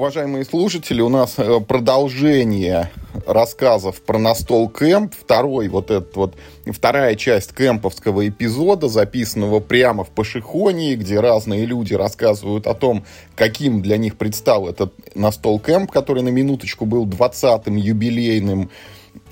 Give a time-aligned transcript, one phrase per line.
[0.00, 2.90] Уважаемые слушатели, у нас э, продолжение
[3.26, 5.12] рассказов про настол кэмп.
[5.12, 11.92] Второй вот этот вот, вторая часть кэмповского эпизода, записанного прямо в Пашихонии, где разные люди
[11.92, 13.04] рассказывают о том,
[13.36, 18.70] каким для них предстал этот настол кэмп, который на минуточку был 20-м юбилейным.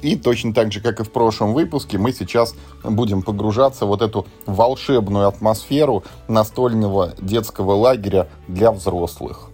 [0.03, 2.55] И точно так же, как и в прошлом выпуске, мы сейчас
[2.85, 9.48] будем погружаться в вот эту волшебную атмосферу настольного детского лагеря для взрослых.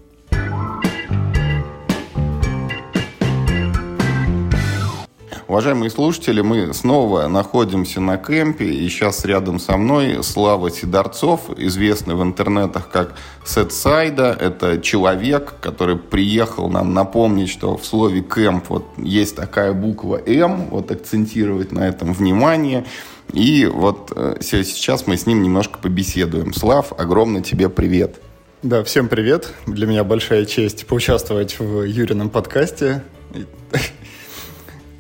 [5.54, 12.16] Уважаемые слушатели, мы снова находимся на кемпе, и сейчас рядом со мной Слава Сидорцов, известный
[12.16, 14.36] в интернетах как Сетсайда.
[14.40, 20.70] Это человек, который приехал нам напомнить, что в слове кемп вот есть такая буква М,
[20.70, 22.84] вот акцентировать на этом внимание.
[23.32, 26.52] И вот э, сейчас мы с ним немножко побеседуем.
[26.52, 28.16] Слав, огромный тебе привет.
[28.64, 29.55] Да, всем привет.
[29.68, 33.05] Для меня большая честь поучаствовать в Юрином подкасте.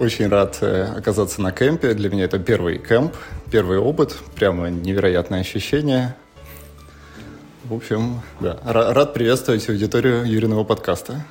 [0.00, 1.94] Очень рад э, оказаться на кемпе.
[1.94, 3.14] Для меня это первый кемп,
[3.50, 4.16] первый опыт.
[4.34, 6.16] Прямо невероятное ощущение.
[7.62, 11.24] В общем, да, рад приветствовать аудиторию Юриного подкаста.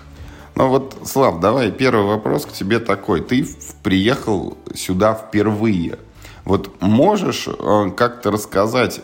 [0.55, 3.21] Ну вот, Слав, давай первый вопрос к тебе такой.
[3.21, 3.45] Ты
[3.83, 5.97] приехал сюда впервые.
[6.45, 9.01] Вот можешь э, как-то рассказать,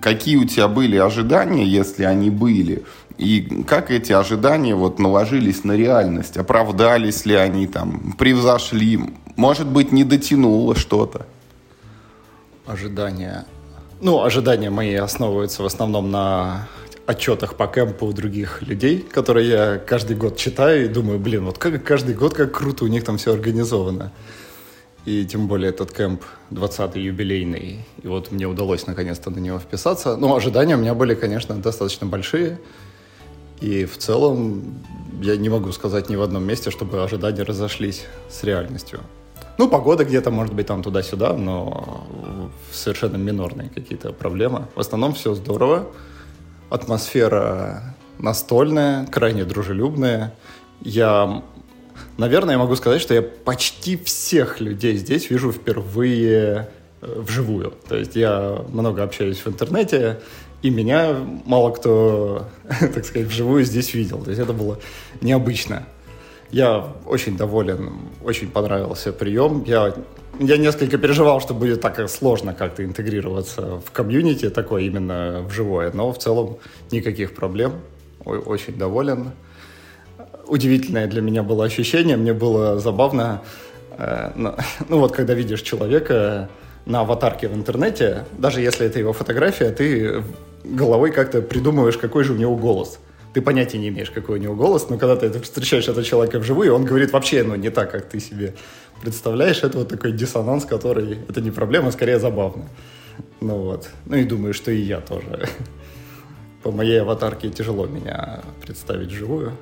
[0.00, 2.84] какие у тебя были ожидания, если они были,
[3.20, 6.38] и как эти ожидания вот наложились на реальность?
[6.38, 8.98] Оправдались ли они там, превзошли?
[9.36, 11.26] Может быть, не дотянуло что-то?
[12.64, 13.44] Ожидания.
[14.00, 16.66] Ну, ожидания мои основываются в основном на
[17.04, 21.58] отчетах по кемпу у других людей, которые я каждый год читаю и думаю, блин, вот
[21.58, 24.12] как каждый год, как круто у них там все организовано.
[25.04, 27.84] И тем более этот кемп 20-й юбилейный.
[28.02, 30.16] И вот мне удалось наконец-то на него вписаться.
[30.16, 32.58] Ну, ожидания у меня были, конечно, достаточно большие.
[33.60, 34.62] И в целом
[35.20, 39.00] я не могу сказать ни в одном месте, чтобы ожидания разошлись с реальностью.
[39.58, 42.06] Ну, погода где-то, может быть, там туда-сюда, но
[42.72, 44.66] совершенно минорные какие-то проблемы.
[44.74, 45.86] В основном все здорово.
[46.70, 50.34] Атмосфера настольная, крайне дружелюбная.
[50.80, 51.42] Я,
[52.16, 56.70] наверное, я могу сказать, что я почти всех людей здесь вижу впервые
[57.02, 57.74] э, вживую.
[57.88, 60.20] То есть я много общаюсь в интернете,
[60.62, 61.16] и меня
[61.46, 64.22] мало кто, так сказать, вживую здесь видел.
[64.22, 64.78] То есть это было
[65.20, 65.86] необычно.
[66.50, 67.92] Я очень доволен,
[68.24, 69.62] очень понравился прием.
[69.64, 69.94] Я,
[70.38, 76.12] я несколько переживал, что будет так сложно как-то интегрироваться в комьюнити, такое именно вживое, но
[76.12, 76.58] в целом
[76.90, 77.74] никаких проблем.
[78.24, 79.30] Очень доволен.
[80.46, 83.42] Удивительное для меня было ощущение, мне было забавно,
[83.96, 84.32] э,
[84.88, 86.50] ну вот когда видишь человека
[86.84, 90.22] на аватарке в интернете, даже если это его фотография, ты
[90.64, 92.98] головой как-то придумываешь, какой же у него голос.
[93.32, 96.74] Ты понятия не имеешь, какой у него голос, но когда ты встречаешь этого человека вживую,
[96.74, 98.54] он говорит вообще ну, не так, как ты себе
[99.02, 99.62] представляешь.
[99.62, 101.18] Это вот такой диссонанс, который...
[101.28, 102.68] Это не проблема, а скорее забавно.
[103.40, 103.88] Ну вот.
[104.06, 105.48] Ну и думаю, что и я тоже.
[106.62, 109.52] По моей аватарке тяжело меня представить вживую.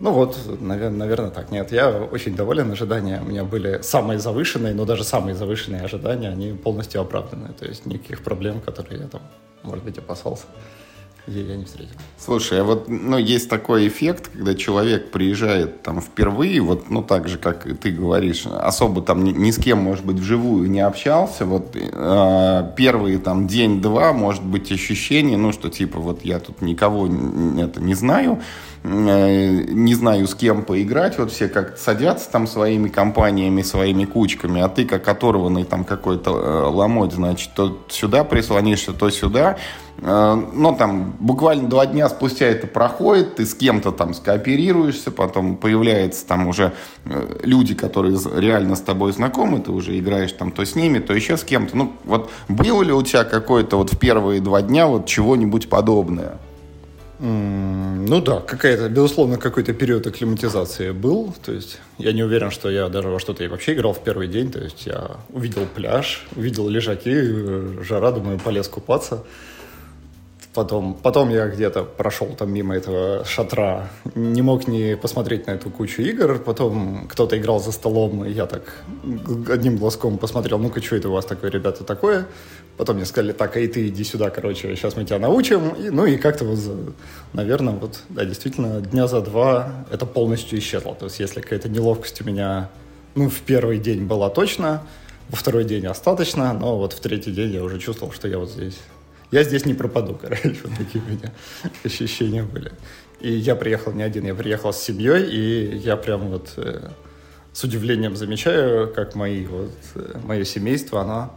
[0.00, 1.50] Ну вот, наверное, наверное так.
[1.50, 2.72] Нет, я очень доволен.
[2.72, 7.52] Ожидания у меня были самые завышенные, но даже самые завышенные ожидания, они полностью оправданы.
[7.52, 9.20] То есть никаких проблем, которые я там
[9.62, 10.44] может быть, опасался.
[11.30, 11.94] Я, я не встретил.
[12.18, 17.28] Слушай, а вот ну, есть такой эффект, когда человек приезжает там впервые, вот, ну, так
[17.28, 21.46] же, как ты говоришь, особо там ни, ни с кем, может быть, вживую не общался,
[21.46, 27.06] вот э, первые там день-два, может быть, ощущение, ну, что типа вот я тут никого
[27.06, 28.40] это не знаю,
[28.82, 34.62] Э, не знаю, с кем поиграть, вот все как садятся там своими компаниями, своими кучками,
[34.62, 39.58] а ты как оторванный там какой-то э, ломоть, значит, то сюда прислонишься, то сюда,
[40.02, 46.26] но там буквально два дня спустя это проходит, ты с кем-то там скооперируешься, потом появляются
[46.26, 46.72] там уже
[47.42, 51.36] люди, которые реально с тобой знакомы, ты уже играешь там то с ними, то еще
[51.36, 51.76] с кем-то.
[51.76, 56.38] Ну, вот было ли у тебя какое-то вот в первые два дня вот чего-нибудь подобное?
[57.22, 61.34] Ну да, какая-то, безусловно, какой-то период акклиматизации был.
[61.44, 64.50] То есть я не уверен, что я даже во что-то вообще играл в первый день.
[64.50, 69.24] То есть я увидел пляж, увидел лежаки, э, жара, думаю, полез купаться.
[70.52, 75.70] Потом, потом я где-то прошел там мимо этого шатра, не мог не посмотреть на эту
[75.70, 76.40] кучу игр.
[76.40, 78.62] Потом кто-то играл за столом, и я так
[79.48, 82.26] одним глазком посмотрел, ну-ка, что это у вас такое, ребята, такое?
[82.76, 85.68] Потом мне сказали, так, эй, ты иди сюда, короче, сейчас мы тебя научим.
[85.68, 86.58] И, ну и как-то вот,
[87.32, 90.96] наверное, вот, да, действительно, дня за два это полностью исчезло.
[90.96, 92.70] То есть если какая-то неловкость у меня,
[93.14, 94.82] ну, в первый день была точно,
[95.28, 98.50] во второй день остаточно, но вот в третий день я уже чувствовал, что я вот
[98.50, 98.78] здесь
[99.30, 101.32] я здесь не пропаду, короче, вот такие у меня
[101.84, 102.72] ощущения были.
[103.20, 106.88] И я приехал не один, я приехал с семьей, и я прям вот э,
[107.52, 111.36] с удивлением замечаю, как мои, вот, э, мое семейство, оно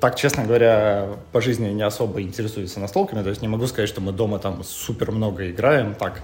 [0.00, 4.00] так, честно говоря, по жизни не особо интересуется настолками, то есть не могу сказать, что
[4.00, 6.20] мы дома там супер много играем, так,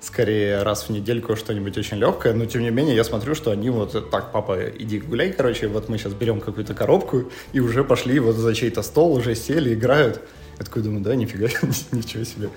[0.00, 3.70] скорее раз в недельку что-нибудь очень легкое, но тем не менее я смотрю, что они
[3.70, 8.18] вот так, папа, иди гуляй, короче, вот мы сейчас берем какую-то коробку и уже пошли
[8.20, 10.20] вот за чей-то стол, уже сели, играют.
[10.58, 11.48] Я такой думаю, да, нифига,
[11.92, 12.50] ничего себе.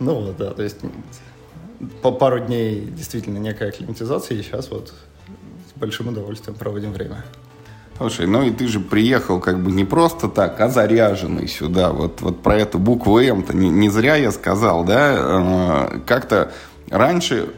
[0.00, 0.78] Ну вот, да, то есть
[2.02, 4.92] по пару дней действительно некая акклиматизация, и сейчас вот
[5.68, 7.24] с большим удовольствием проводим время.
[7.98, 11.90] Слушай, ну и ты же приехал как бы не просто так, а заряженный сюда.
[11.90, 15.88] Вот, вот про эту букву М-то не, не зря я сказал, да?
[15.94, 16.52] Э, как-то
[16.90, 17.48] раньше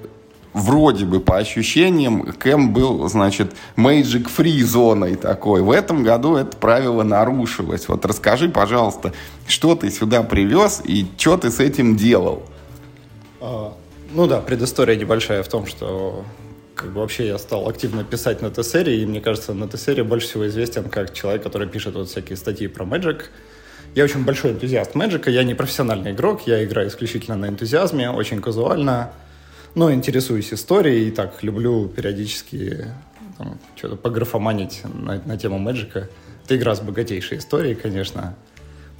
[0.53, 5.63] вроде бы по ощущениям Кэм был, значит, Magic Free зоной такой.
[5.63, 7.89] В этом году это правило нарушилось.
[7.89, 9.13] Вот расскажи, пожалуйста,
[9.47, 12.43] что ты сюда привез и что ты с этим делал?
[13.41, 13.75] А,
[14.13, 16.25] ну да, предыстория небольшая в том, что
[16.75, 20.29] как бы вообще я стал активно писать на Тессере, и мне кажется, на Тессере больше
[20.29, 23.25] всего известен как человек, который пишет вот всякие статьи про Magic.
[23.95, 28.41] Я очень большой энтузиаст Magic, я не профессиональный игрок, я играю исключительно на энтузиазме, очень
[28.41, 29.13] казуально,
[29.75, 32.87] но интересуюсь историей и так люблю периодически
[33.39, 36.09] там, что-то пографоманить на, на тему Magic.
[36.45, 38.37] Это игра с богатейшей историей, конечно.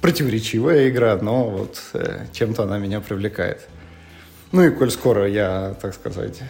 [0.01, 3.67] Противоречивая игра, но вот э, чем-то она меня привлекает.
[4.51, 6.41] Ну и коль скоро я, так сказать,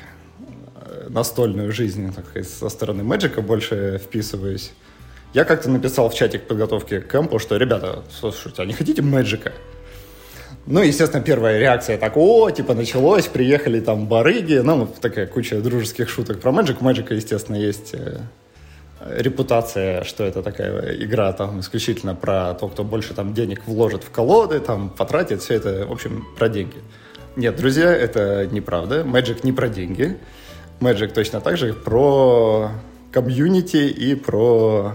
[1.10, 4.72] настольную жизнь, так сказать, со стороны Мэджика больше вписываюсь.
[5.34, 9.54] Я как-то написал в чатик подготовки к кемпу, что, ребята, слушайте, а не хотите Мэджика?
[10.68, 16.08] Ну, естественно, первая реакция так, о, типа, началось, приехали там барыги, ну, такая куча дружеских
[16.08, 16.78] шуток про Magic.
[16.80, 18.20] У Magic, естественно, есть э,
[19.18, 24.12] репутация, что это такая игра там исключительно про то, кто больше там денег вложит в
[24.12, 26.78] колоды, там потратит, все это, в общем, про деньги.
[27.36, 29.02] Нет, друзья, это неправда.
[29.02, 30.18] Magic не про деньги.
[30.80, 32.72] Magic точно так же про
[33.12, 34.94] комьюнити и про,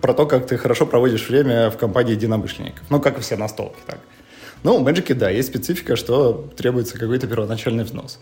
[0.00, 2.84] про то, как ты хорошо проводишь время в компании единомышленников.
[2.90, 3.98] Ну, как и все настолки, так.
[4.62, 8.20] Ну, в Magic, да, есть специфика, что требуется какой-то первоначальный взнос.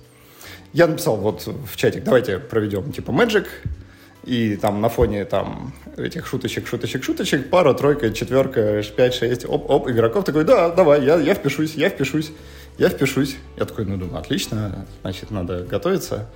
[0.73, 3.47] Я написал вот в чатик, давайте проведем типа Magic,
[4.25, 9.89] и там на фоне там этих шуточек, шуточек, шуточек, пара, тройка, четверка, пять, шесть, оп-оп,
[9.89, 12.33] игроков такой, да, давай, я, я впишусь, я впишусь.
[12.79, 13.37] Я впишусь.
[13.59, 16.31] Я такой, ну, думаю, отлично, значит, надо готовиться.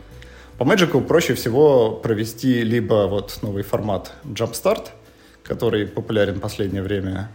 [0.59, 4.89] По Magic проще всего провести либо вот новый формат Jumpstart,
[5.43, 7.31] который популярен в последнее время,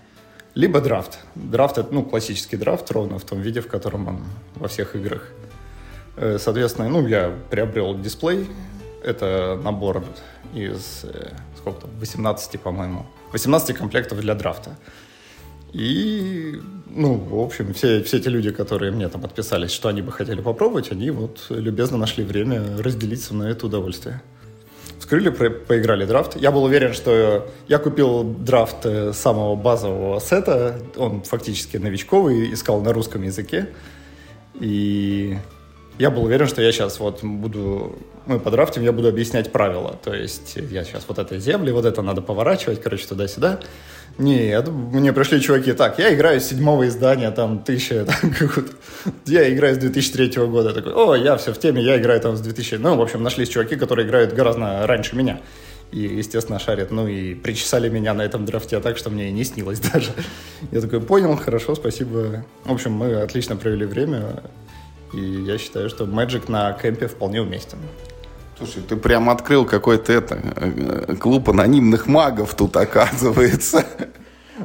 [0.59, 1.19] либо драфт.
[1.35, 4.19] Драфт— это, ну, классический драфт, ровно в том виде, в котором он
[4.55, 5.23] во всех играх.
[6.17, 8.45] Э, соответственно, ну, я приобрел дисплей.
[9.01, 10.03] Это набор
[10.53, 14.75] из, э, сколько там, 18, по-моему, 18 комплектов для драфта.
[15.71, 20.11] И, ну, в общем, все, все те люди, которые мне там отписались, что они бы
[20.11, 24.21] хотели попробовать, они вот любезно нашли время разделить со мной это удовольствие.
[25.09, 26.35] Вскрыли, про- поиграли драфт.
[26.35, 30.79] Я был уверен, что я купил драфт э, самого базового сета.
[30.97, 33.69] Он фактически новичковый, искал на русском языке.
[34.59, 35.35] И
[35.97, 37.97] я был уверен, что я сейчас вот буду,
[38.27, 39.97] мы по драфтам, я буду объяснять правила.
[40.03, 43.61] То есть я сейчас вот это земли, вот это надо поворачивать, короче, туда-сюда.
[44.19, 48.33] Нет, мне пришли чуваки, так, я играю с седьмого издания, там, тысяча, там,
[49.25, 52.41] я играю с 2003 года, такой, о, я все в теме, я играю там с
[52.41, 55.39] 2000, ну, в общем, нашлись чуваки, которые играют гораздо раньше меня,
[55.93, 59.45] и, естественно, шарят, ну, и причесали меня на этом драфте так, что мне и не
[59.45, 60.11] снилось даже.
[60.71, 62.43] Я такой, понял, хорошо, спасибо.
[62.65, 64.43] В общем, мы отлично провели время,
[65.13, 67.79] и я считаю, что Magic на кемпе вполне уместен.
[68.59, 73.85] Слушай, ты прям открыл какой-то это э, клуб анонимных магов тут оказывается.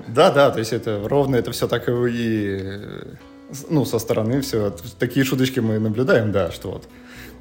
[0.08, 3.04] Да, да, то есть это ровно это все так и
[3.68, 4.74] ну, со стороны все.
[4.98, 6.88] Такие шуточки мы наблюдаем, да, что вот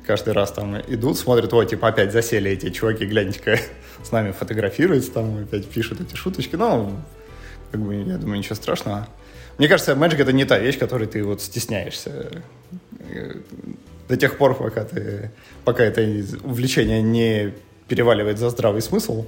[0.06, 3.58] каждый раз там идут, смотрят, ой, типа опять засели эти чуваки, гляньте-ка,
[4.04, 6.56] с нами фотографируются, там опять пишут эти шуточки.
[6.56, 7.00] Ну,
[7.72, 9.08] как бы, я думаю, ничего страшного.
[9.58, 12.44] Мне кажется, Magic это не та вещь, которой ты вот стесняешься
[14.08, 15.32] до тех пор, пока, ты,
[15.64, 16.02] пока это
[16.44, 17.54] увлечение не
[17.88, 19.26] переваливает за здравый смысл,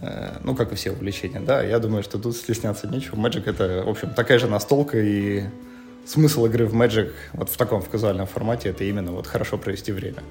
[0.00, 3.16] э, ну, как и все увлечения, да, я думаю, что тут стесняться нечего.
[3.16, 5.44] Magic— это, в общем, такая же настолка, и
[6.04, 9.92] смысл игры в Magic вот в таком в казуальном формате— это именно вот хорошо провести
[9.92, 10.22] время.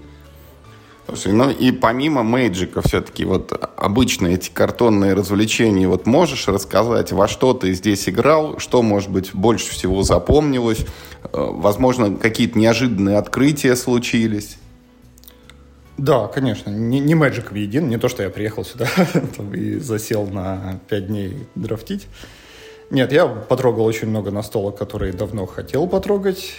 [1.08, 7.28] Слушай, ну и помимо Мэйджика все-таки вот обычно эти картонные развлечения, вот можешь рассказать, во
[7.28, 13.76] что ты здесь играл, что, может быть, больше всего запомнилось, э, возможно, какие-то неожиданные открытия
[13.76, 14.58] случились?
[15.98, 16.72] Да, конечно.
[16.72, 18.88] Не, не Magic един, не то, что я приехал сюда
[19.54, 22.08] и засел на 5 дней драфтить.
[22.90, 26.58] Нет, я потрогал очень много настолок, которые давно хотел потрогать.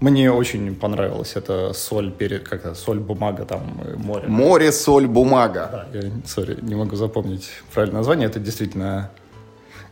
[0.00, 3.62] Мне очень понравилось это соль перед, как это, соль, бумага, там,
[3.96, 4.28] море.
[4.28, 5.86] Море, соль, бумага.
[5.92, 8.28] Да, я, сори, не могу запомнить правильное название.
[8.28, 9.10] Это действительно...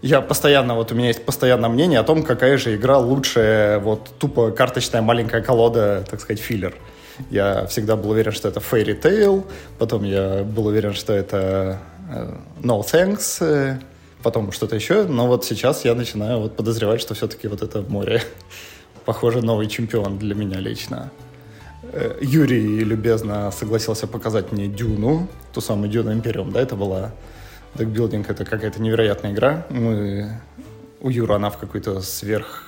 [0.03, 4.11] Я постоянно, вот у меня есть постоянное мнение о том, какая же игра лучшая, вот
[4.19, 6.75] тупо карточная маленькая колода, так сказать, филлер.
[7.31, 9.45] Я всегда был уверен, что это Fairy Tail,
[9.79, 11.79] потом я был уверен, что это
[12.11, 13.79] э, No Thanks, э,
[14.23, 18.23] потом что-то еще, но вот сейчас я начинаю вот подозревать, что все-таки вот это море
[19.05, 21.11] похоже, новый чемпион для меня лично.
[21.93, 27.13] Э, Юрий любезно согласился показать мне Дюну, ту самую Дюну Империум, да, это была
[27.75, 29.67] декбилдинг, это какая-то невероятная игра.
[29.71, 30.41] Мы,
[31.01, 32.65] у Юры она в какой-то сверх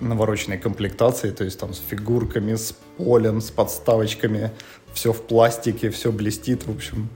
[0.00, 4.50] навороченной комплектации, то есть там с фигурками, с полем, с подставочками,
[4.92, 7.08] все в пластике, все блестит, в общем,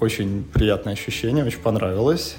[0.00, 2.36] очень приятное ощущение, очень понравилось.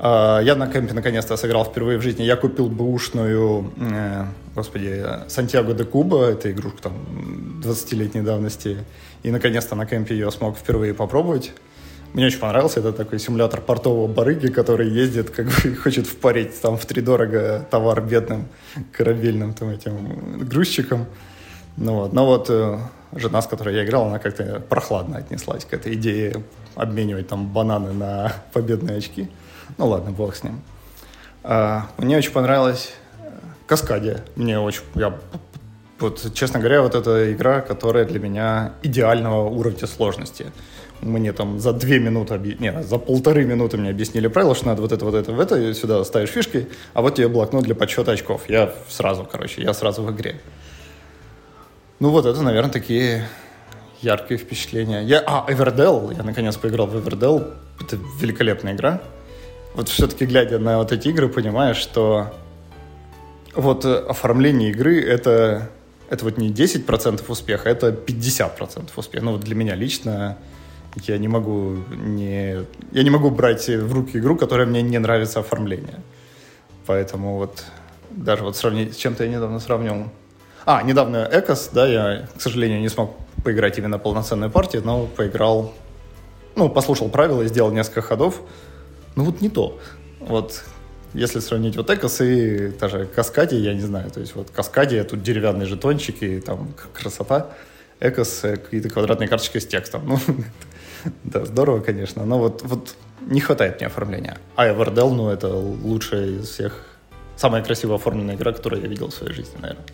[0.00, 2.22] А, я на кемпе наконец-то сыграл впервые в жизни.
[2.22, 4.24] Я купил бэушную, э,
[4.54, 8.78] господи, Сантьяго де Куба, это игрушка там 20-летней давности.
[9.24, 11.52] И наконец-то на кемпе ее смог впервые попробовать.
[12.14, 12.80] Мне очень понравился.
[12.80, 17.66] Это такой симулятор портового барыги, который ездит, как бы хочет впарить там в три дорого
[17.70, 18.48] товар бедным
[18.92, 21.06] корабельным там этим грузчикам.
[21.76, 22.12] Ну вот.
[22.12, 22.78] Но вот э,
[23.14, 26.44] жена, с которой я играл, она как-то прохладно отнеслась к этой идее
[26.76, 29.28] обменивать там бананы на победные очки.
[29.76, 30.60] Ну ладно, бог с ним.
[31.42, 33.30] А, мне очень понравилась э,
[33.66, 34.24] Каскадия.
[34.36, 34.82] Мне очень...
[34.94, 35.18] Я,
[35.98, 40.52] вот, честно говоря, вот эта игра, которая для меня идеального уровня сложности.
[41.00, 42.58] Мне там за две минуты, объ...
[42.58, 45.72] не, за полторы минуты мне объяснили правила, что надо вот это, вот это, в это,
[45.74, 48.42] сюда ставишь фишки, а вот тебе блокнот для подсчета очков.
[48.48, 50.40] Я сразу, короче, я сразу в игре.
[52.00, 53.28] Ну вот это, наверное, такие
[54.00, 55.02] яркие впечатления.
[55.02, 57.54] Я, а, Эвердел, я наконец поиграл в Эвердел.
[57.80, 59.00] Это великолепная игра
[59.78, 62.34] вот все-таки глядя на вот эти игры, понимаешь, что
[63.54, 65.70] вот э, оформление игры это,
[66.10, 69.24] это вот не 10% успеха, это 50% успеха.
[69.24, 70.36] Ну вот для меня лично
[71.06, 75.38] я не могу не, я не могу брать в руки игру, которая мне не нравится
[75.38, 76.00] оформление.
[76.84, 77.64] Поэтому вот
[78.10, 80.10] даже вот сравнить, с чем-то я недавно сравнил.
[80.66, 85.72] А, недавно Экос, да, я, к сожалению, не смог поиграть именно полноценной партии, но поиграл,
[86.56, 88.42] ну, послушал правила и сделал несколько ходов
[89.18, 89.78] ну вот не то.
[90.20, 90.64] Вот
[91.12, 95.22] если сравнить вот Экос и даже Каскади, я не знаю, то есть вот Каскади, тут
[95.22, 97.50] деревянные жетончики, там красота,
[97.98, 100.02] Экос какие-то квадратные карточки с текстом.
[100.06, 100.18] Ну,
[101.24, 104.38] да, здорово, конечно, но вот, вот не хватает мне оформления.
[104.54, 106.84] А Everdell, ну, это лучшая из всех,
[107.36, 109.84] самая красиво оформленная игра, которую я видел в своей жизни, наверное.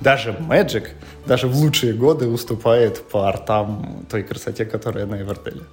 [0.00, 0.90] Даже Magic,
[1.26, 5.64] даже в лучшие годы уступает по артам той красоте, которая на Everdell.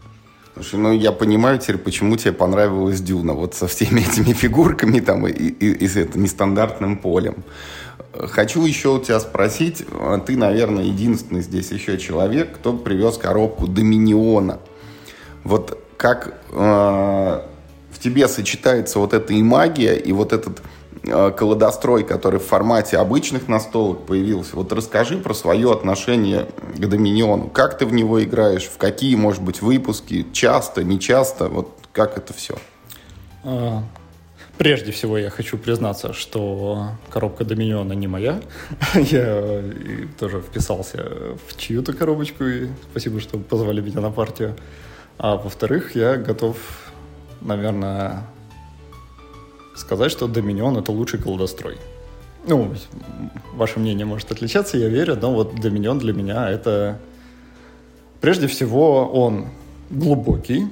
[0.55, 5.27] Слушай, ну я понимаю теперь, почему тебе понравилась Дюна, вот со всеми этими фигурками там
[5.27, 7.43] и, и, и с этим нестандартным полем.
[8.13, 9.83] Хочу еще у тебя спросить,
[10.25, 14.59] ты, наверное, единственный здесь еще человек, кто привез коробку Доминиона.
[15.43, 20.61] Вот как э, в тебе сочетается вот эта и магия, и вот этот
[21.05, 24.55] колодострой, который в формате обычных настолок появился.
[24.55, 27.47] Вот расскажи про свое отношение к Доминиону.
[27.47, 28.65] Как ты в него играешь?
[28.65, 30.25] В какие, может быть, выпуски?
[30.33, 31.47] Часто, не часто?
[31.47, 32.55] Вот как это все?
[33.43, 33.83] А,
[34.57, 38.41] прежде всего я хочу признаться, что коробка Доминиона не моя.
[38.95, 39.63] я
[40.19, 44.55] тоже вписался в чью-то коробочку, и спасибо, что позвали меня на партию.
[45.17, 46.57] А во-вторых, я готов,
[47.41, 48.23] наверное,
[49.75, 51.77] сказать, что Доминион— это лучший колдострой.
[52.47, 52.73] Ну,
[53.53, 56.99] ваше мнение может отличаться, я верю, но вот Доминион для меня— это...
[58.21, 59.49] Прежде всего, он
[59.89, 60.67] глубокий,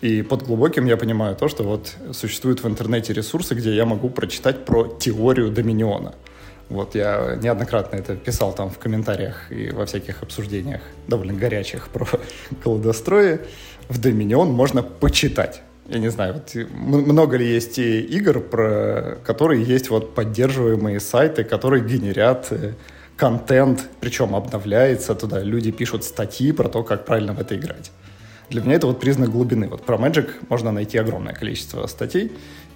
[0.00, 4.08] и под глубоким я понимаю то, что вот существуют в интернете ресурсы, где я могу
[4.10, 6.14] прочитать про теорию Доминиона.
[6.68, 12.06] Вот я неоднократно это писал там в комментариях и во всяких обсуждениях довольно горячих про
[12.64, 13.40] колдострои.
[13.88, 15.62] В Доминион можно почитать
[15.92, 21.84] я не знаю, вот, много ли есть игр, про которые есть вот поддерживаемые сайты, которые
[21.84, 22.72] генерят э,
[23.16, 27.90] контент, причем обновляется туда, люди пишут статьи про то, как правильно в это играть.
[28.48, 29.68] Для меня это вот признак глубины.
[29.68, 32.32] Вот про Magic можно найти огромное количество статей,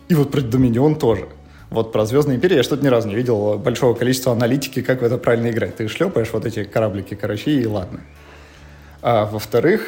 [0.09, 1.27] и вот про Dominion тоже.
[1.71, 5.05] Вот про Звездные империи я что-то ни разу не видел большого количества аналитики, как в
[5.05, 5.77] это правильно играть.
[5.77, 8.01] Ты шлепаешь вот эти кораблики, короче, и ладно.
[9.03, 9.83] А во-вторых,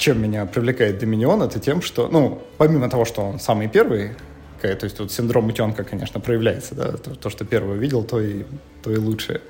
[0.00, 4.12] чем меня привлекает Доминион, это тем, что, ну, помимо того, что он самый первый,
[4.60, 8.44] то есть тут синдром утенка, конечно, проявляется, да, то, то что первый увидел, то и,
[8.82, 9.42] то и лучше.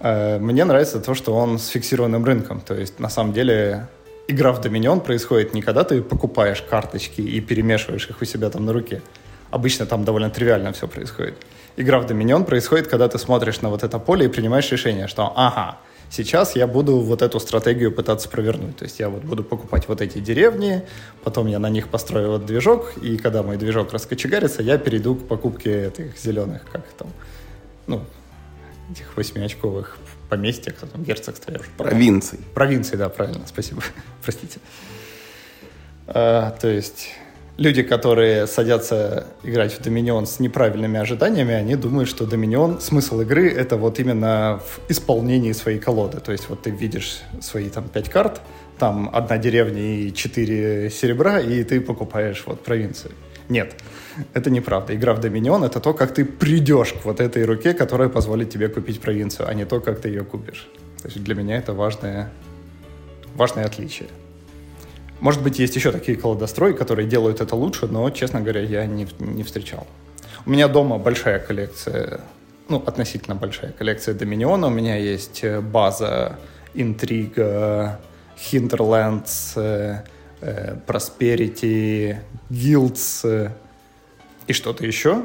[0.00, 3.86] Э, мне нравится то, что он с фиксированным рынком, то есть на самом деле
[4.26, 8.64] игра в Доминион происходит не когда ты покупаешь карточки и перемешиваешь их у себя там
[8.64, 9.02] на руке.
[9.50, 11.34] Обычно там довольно тривиально все происходит.
[11.76, 15.32] Игра в Доминион происходит, когда ты смотришь на вот это поле и принимаешь решение, что
[15.36, 15.78] ага,
[16.10, 18.76] сейчас я буду вот эту стратегию пытаться провернуть.
[18.76, 20.82] То есть я вот буду покупать вот эти деревни,
[21.22, 25.26] потом я на них построю вот движок, и когда мой движок раскочегарится, я перейду к
[25.26, 27.08] покупке этих зеленых, как там,
[27.86, 28.02] ну,
[28.90, 31.50] этих восьмиочковых поместья, кто там, герцогство.
[31.52, 32.38] Я уже Провинций.
[32.54, 33.82] Провинции, да, правильно, спасибо.
[34.24, 34.58] Простите.
[36.06, 37.10] А, то есть
[37.56, 43.48] люди, которые садятся играть в Доминион с неправильными ожиданиями, они думают, что Доминион, смысл игры—
[43.50, 46.20] это вот именно в исполнении своей колоды.
[46.20, 48.40] То есть вот ты видишь свои там пять карт,
[48.78, 53.12] там одна деревня и четыре серебра, и ты покупаешь вот провинцию.
[53.48, 53.74] Нет,
[54.32, 54.94] это неправда.
[54.94, 58.68] Игра в Доминион— это то, как ты придешь к вот этой руке, которая позволит тебе
[58.68, 60.68] купить провинцию, а не то, как ты ее купишь.
[61.02, 62.32] То есть для меня это важное,
[63.34, 64.08] важное отличие.
[65.20, 69.06] Может быть, есть еще такие колодострои, которые делают это лучше, но, честно говоря, я не,
[69.18, 69.86] не встречал.
[70.46, 72.20] У меня дома большая коллекция,
[72.68, 74.66] ну, относительно большая коллекция Доминиона.
[74.66, 76.38] У меня есть э, база,
[76.74, 78.00] интрига,
[78.36, 80.04] Hinterlands, э,
[80.40, 82.16] э, Prosperity,
[82.50, 83.50] Guilds
[84.46, 85.24] и что-то еще.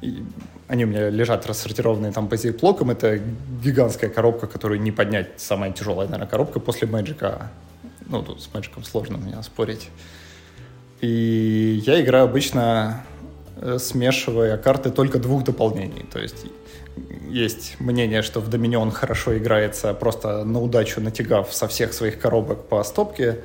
[0.00, 0.24] И
[0.68, 2.90] они у меня лежат рассортированные там по зиплокам.
[2.90, 3.20] Это
[3.62, 5.28] гигантская коробка, которую не поднять.
[5.36, 7.48] Самая тяжелая, наверное, коробка после Magic.
[8.08, 9.90] Ну, тут с Magic сложно меня спорить.
[11.00, 13.04] И я играю обычно
[13.56, 16.04] э, смешивая карты только двух дополнений.
[16.10, 16.46] То есть
[17.28, 22.66] есть мнение, что в Доминион хорошо играется просто на удачу натягав со всех своих коробок
[22.68, 23.40] по стопке.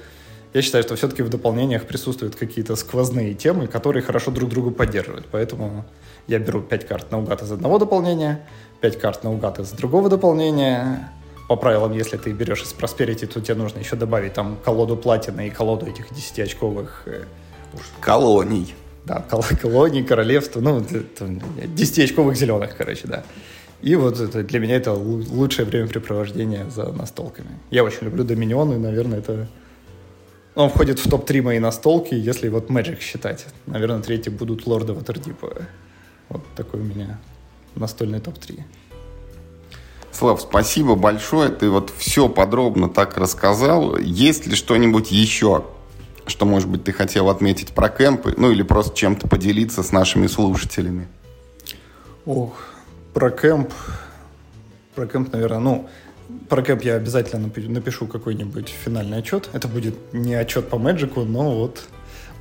[0.53, 5.25] Я считаю, что все-таки в дополнениях присутствуют какие-то сквозные темы, которые хорошо друг друга поддерживают.
[5.31, 5.83] Поэтому
[6.27, 8.45] я беру 5 карт наугад из одного дополнения,
[8.81, 11.09] 5 карт наугад из другого дополнения,
[11.47, 15.47] по правилам, если ты берешь из Prosperity, то тебе нужно еще добавить там колоду платины
[15.47, 16.87] и колоду этих 10-очковых...
[17.05, 17.23] Э,
[17.99, 18.73] колоний.
[19.05, 23.23] Да, кол колоний, королевства, ну, 10-очковых зеленых, короче, да.
[23.81, 27.59] И вот это, для меня это лучшее времяпрепровождение за настолками.
[27.69, 29.49] Я очень люблю Доминион, и, наверное, это...
[30.55, 33.45] Он входит в топ-3 моей настолки, если вот Magic считать.
[33.65, 35.67] Наверное, третьи будут Лорды Ватердипа.
[36.29, 37.19] Вот такой у меня
[37.75, 38.61] настольный топ-3.
[40.13, 41.49] Слав, спасибо большое.
[41.49, 43.97] Ты вот все подробно так рассказал.
[43.97, 45.65] Есть ли что-нибудь еще,
[46.27, 50.27] что, может быть, ты хотел отметить про кемпы, ну или просто чем-то поделиться с нашими
[50.27, 51.07] слушателями?
[52.25, 52.53] Ох,
[53.13, 53.73] про кемп,
[54.93, 55.89] про кемп, наверное, ну,
[56.47, 59.49] про кемп я обязательно напишу какой-нибудь финальный отчет.
[59.51, 61.83] Это будет не отчет по Мэджику, но вот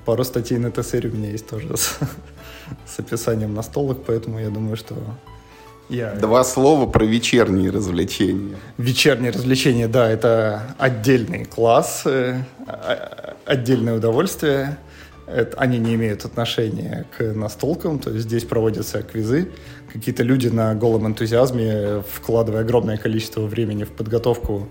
[0.04, 1.98] пару статей на ТСР у меня есть тоже с,
[2.87, 4.94] с описанием настолок, поэтому я думаю, что
[5.88, 6.14] я...
[6.14, 8.57] Два слова про вечерние развлечения.
[8.79, 14.79] Вечерние развлечения, да, это отдельный класс, э, а, отдельное удовольствие.
[15.27, 19.51] Это, они не имеют отношения к настолкам, то есть здесь проводятся квизы.
[19.92, 24.68] Какие-то люди на голом энтузиазме, вкладывая огромное количество времени в подготовку,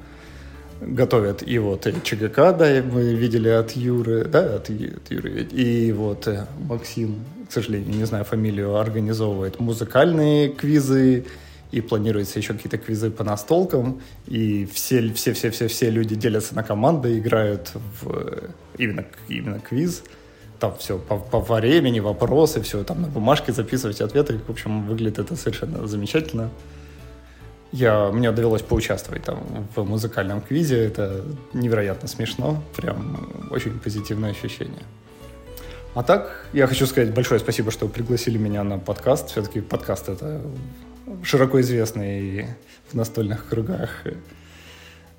[0.81, 5.91] готовят и вот и ЧГК, да, мы видели от Юры, да, от, от Юры, и
[5.91, 11.25] вот э, Максим к сожалению, не знаю фамилию, организовывает музыкальные квизы,
[11.71, 16.55] и планируется еще какие-то квизы по настолкам, и все, все, все, все, все люди делятся
[16.55, 20.03] на команды, играют в именно, именно квиз.
[20.59, 24.39] Там все по, по времени, вопросы, все там на бумажке записывать ответы.
[24.47, 26.51] В общем, выглядит это совершенно замечательно.
[27.73, 30.85] Я, мне довелось поучаствовать там в музыкальном квизе.
[30.85, 32.63] Это невероятно смешно.
[32.77, 34.85] Прям очень позитивное ощущение.
[35.93, 39.29] А так, я хочу сказать большое спасибо, что пригласили меня на подкаст.
[39.29, 40.41] Все-таки подкаст это
[41.21, 42.47] широко известный
[42.89, 43.89] в настольных кругах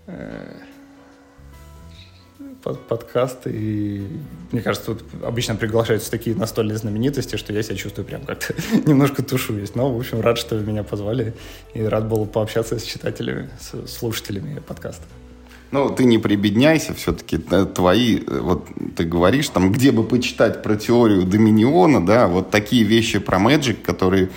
[0.07, 0.55] э,
[2.89, 3.41] подкаст.
[3.45, 4.19] И
[4.51, 8.55] мне кажется, тут обычно приглашаются такие настольные знаменитости, что я себя чувствую прям как-то
[8.87, 9.75] немножко тушуюсь.
[9.75, 11.35] Но, в общем, рад, что вы меня позвали.
[11.75, 15.05] И рад был пообщаться с читателями, с слушателями подкаста.
[15.73, 21.25] Ну, ты не прибедняйся, все-таки твои, вот ты говоришь, там, где бы почитать про теорию
[21.25, 24.29] Доминиона, да, вот такие вещи про Magic, которые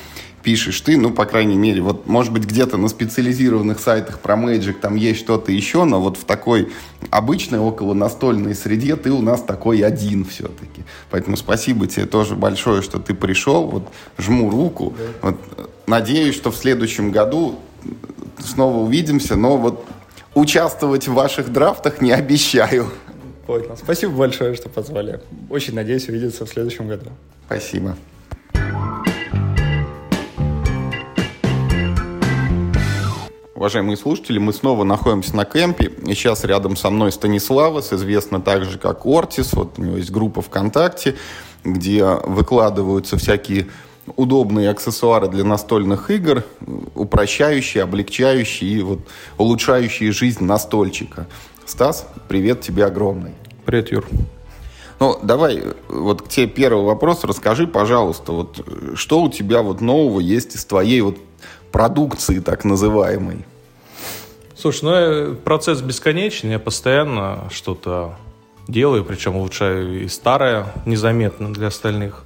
[0.44, 4.74] пишешь ты, ну, по крайней мере, вот, может быть, где-то на специализированных сайтах про Magic
[4.80, 6.72] там есть что-то еще, но вот в такой
[7.10, 10.84] обычной около настольной среде ты у нас такой один все-таки.
[11.10, 15.30] Поэтому спасибо тебе тоже большое, что ты пришел, вот, жму руку, да.
[15.30, 17.60] вот, надеюсь, что в следующем году
[18.38, 19.86] снова увидимся, но вот
[20.36, 22.92] участвовать в ваших драфтах не обещаю.
[23.48, 23.76] Понял.
[23.78, 25.22] Спасибо большое, что позвали.
[25.50, 27.10] Очень надеюсь увидеться в следующем году.
[27.48, 27.96] Спасибо.
[33.56, 35.86] Уважаемые слушатели, мы снова находимся на кемпе.
[36.06, 39.54] И сейчас рядом со мной Станиславас, известный также как Ортис.
[39.54, 41.16] Вот у него есть группа ВКонтакте,
[41.64, 43.68] где выкладываются всякие
[44.16, 46.44] удобные аксессуары для настольных игр,
[46.96, 49.00] упрощающие, облегчающие и вот
[49.38, 51.28] улучшающие жизнь настольчика.
[51.66, 53.34] Стас, привет тебе огромный.
[53.66, 54.06] Привет, Юр.
[55.00, 57.24] Ну, давай вот к тебе первый вопрос.
[57.24, 58.66] Расскажи, пожалуйста, вот
[58.96, 61.18] что у тебя вот нового есть из твоей вот
[61.72, 63.46] продукции так называемой?
[64.56, 68.16] Слушай, ну э, процесс бесконечный, я постоянно что-то
[68.68, 72.24] делаю, причем улучшаю и старое незаметно для остальных.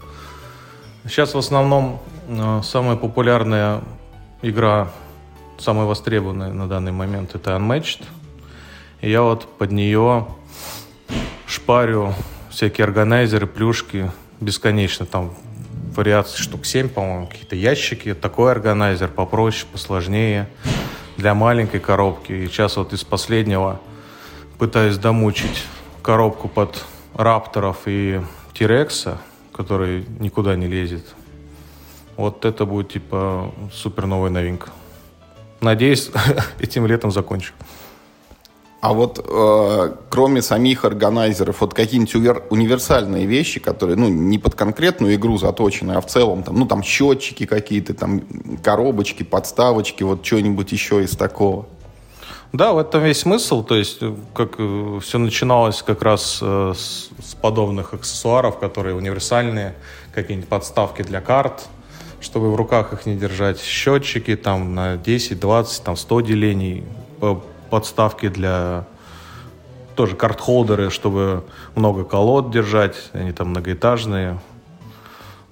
[1.05, 3.81] Сейчас в основном э, самая популярная
[4.41, 4.89] игра,
[5.57, 8.03] самая востребованная на данный момент, это Unmatched.
[9.01, 10.27] И я вот под нее
[11.47, 12.13] шпарю
[12.49, 15.05] всякие органайзеры, плюшки бесконечно.
[15.05, 15.33] Там
[15.95, 18.13] вариаций штук 7, по-моему, какие-то ящики.
[18.13, 20.49] Такой органайзер попроще, посложнее
[21.15, 22.33] для маленькой коробки.
[22.33, 23.79] И сейчас вот из последнего
[24.57, 25.63] пытаюсь домучить
[26.01, 26.83] коробку под
[27.15, 28.21] рапторов и
[28.53, 29.19] тирекса,
[29.59, 31.03] который никуда не лезет.
[32.15, 34.69] Вот это будет типа супер новая новинка.
[35.59, 36.11] Надеюсь,
[36.59, 37.51] этим летом закончу.
[38.79, 45.15] А вот э, кроме самих органайзеров, вот какие-нибудь универсальные вещи, которые, ну, не под конкретную
[45.15, 48.21] игру заточены, а в целом, там, ну, там, счетчики какие-то, там,
[48.63, 51.65] коробочки, подставочки, вот что-нибудь еще из такого?
[52.51, 53.63] Да, в этом весь смысл.
[53.63, 58.95] То есть, э, как э, все начиналось как раз э, с, с подобных аксессуаров, которые
[58.95, 59.75] универсальные,
[60.13, 61.67] какие-нибудь подставки для карт,
[62.19, 66.83] чтобы в руках их не держать, счетчики там на 10, 20, там 100 делений,
[67.69, 68.85] подставки для
[69.95, 71.43] тоже карт-холдеры, чтобы
[71.75, 74.39] много колод держать, они там многоэтажные.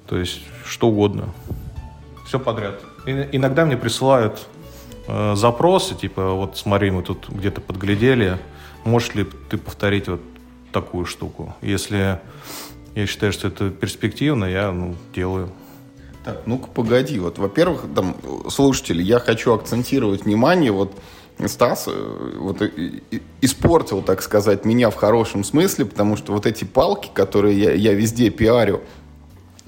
[0.08, 1.26] То есть что угодно.
[2.26, 2.82] Все подряд.
[3.06, 4.48] И, иногда мне присылают
[5.08, 8.38] э, запросы, типа, вот смотри, мы тут где-то подглядели,
[8.84, 10.22] можешь ли ты повторить вот
[10.72, 11.56] такую штуку?
[11.62, 12.20] Если
[12.96, 15.50] я считаю, что это перспективно, я ну, делаю.
[16.26, 17.20] Так, ну-ка погоди.
[17.20, 18.16] Вот, во-первых, там,
[18.50, 20.94] слушатели, я хочу акцентировать внимание, вот
[21.46, 22.62] Стас э, вот,
[23.42, 27.94] испортил, так сказать, меня в хорошем смысле, потому что вот эти палки, которые я, я
[27.94, 28.82] везде пиарю,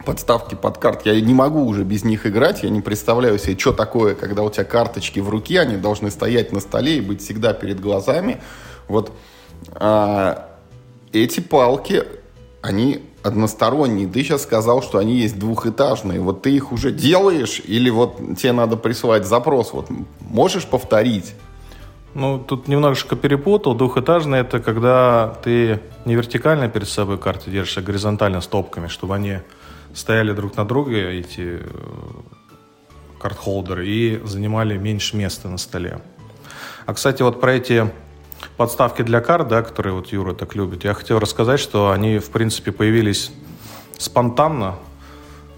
[0.05, 3.73] подставки под карт, я не могу уже без них играть, я не представляю себе, что
[3.73, 7.53] такое, когда у тебя карточки в руке, они должны стоять на столе и быть всегда
[7.53, 8.41] перед глазами.
[8.88, 9.12] Вот
[9.75, 10.49] а,
[11.12, 12.03] эти палки,
[12.62, 14.07] они односторонние.
[14.07, 16.19] Ты сейчас сказал, что они есть двухэтажные.
[16.19, 19.73] Вот ты их уже делаешь или вот тебе надо присылать запрос?
[19.73, 19.88] Вот
[20.19, 21.33] можешь повторить?
[22.13, 23.75] Ну, тут немножечко перепутал.
[23.75, 29.39] Двухэтажный– это когда ты не вертикально перед собой карты держишь, а горизонтально стопками, чтобы они
[29.93, 31.67] стояли друг на друге, эти э,
[33.19, 36.02] карт-холдеры, и занимали меньше места на столе.
[36.86, 37.91] А, кстати, вот про эти
[38.58, 42.30] подставки для карт, да, которые вот Юра так любит, я хотел рассказать, что они, в
[42.30, 43.32] принципе, появились
[43.97, 44.78] спонтанно.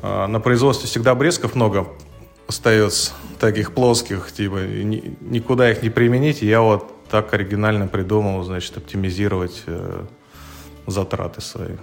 [0.02, 1.88] Э, на производстве всегда обрезков много
[2.48, 6.42] остается таких плоских, типа, ни, никуда их не применить.
[6.42, 10.06] Я вот так оригинально придумал, значит, оптимизировать э,
[10.88, 11.76] затраты свои.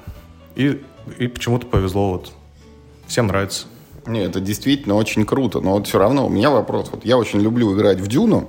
[0.57, 0.83] И,
[1.19, 2.33] и почему-то повезло, вот.
[3.09, 3.67] Всем нравится.
[4.07, 6.91] Не, это действительно очень круто, но вот все равно у меня вопрос.
[6.93, 8.49] Вот я очень люблю играть в Дюну,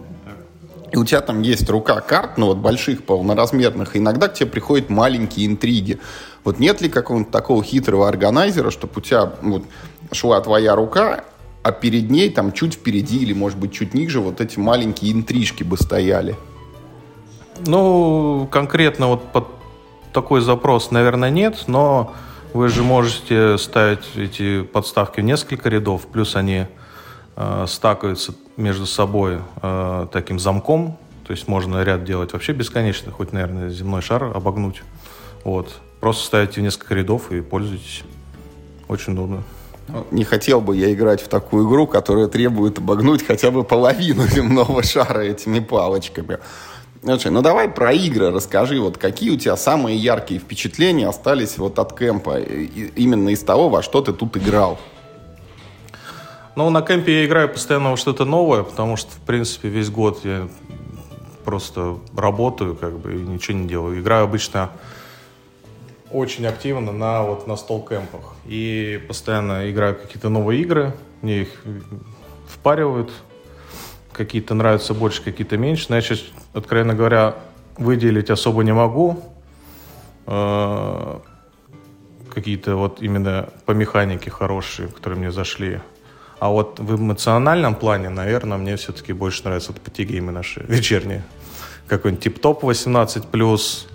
[0.92, 4.50] и у тебя там есть рука карт, ну вот больших, полноразмерных, и иногда к тебе
[4.50, 6.00] приходят маленькие интриги.
[6.44, 9.64] Вот нет ли какого-то такого хитрого органайзера, чтобы у тебя вот
[10.12, 11.24] шла твоя рука,
[11.64, 15.64] а перед ней, там, чуть впереди или, может быть, чуть ниже, вот эти маленькие интрижки
[15.64, 16.36] бы стояли?
[17.66, 19.48] Ну, конкретно вот под
[20.14, 22.14] такой запрос, наверное, нет, но
[22.54, 26.66] вы же можете ставить эти подставки в несколько рядов, плюс они
[27.36, 33.34] э, стакаются между собой э, таким замком, то есть можно ряд делать вообще бесконечно, хоть,
[33.34, 34.82] наверное, земной шар обогнуть.
[35.44, 35.80] Вот.
[36.00, 38.04] Просто ставите в несколько рядов и пользуйтесь.
[38.88, 39.44] Очень удобно.
[40.12, 44.84] Не хотел бы я играть в такую игру, которая требует обогнуть хотя бы половину земного
[44.84, 46.40] шара этими палочками.
[47.02, 51.80] Слушай, ну давай про игры расскажи, вот какие у тебя самые яркие впечатления остались вот
[51.80, 54.78] от кемпа, именно из того, во что ты тут играл?
[56.58, 60.26] Ну, на кемпе я играю постоянно во что-то новое, потому что, в принципе, весь год
[60.26, 60.50] я
[61.46, 64.02] просто работаю, как бы, и ничего не делаю.
[64.02, 64.70] Играю обычно
[66.12, 68.36] очень активно на вот на стол кемпах.
[68.46, 71.64] И постоянно играю какие-то новые игры, мне их
[72.50, 73.10] впаривают.
[74.14, 75.86] Какие-то нравятся больше, какие-то меньше.
[76.02, 77.36] Сейчас, откровенно говоря,
[77.78, 79.24] выделить особо не могу.
[82.34, 85.80] Какие-то вот именно по механике хорошие, которые мне зашли.
[86.40, 91.24] А вот в эмоциональном плане, наверное, мне все-таки больше нравятся вот пятигеймы наши вечерние.
[91.88, 93.88] Какой-нибудь тип-топ 18+,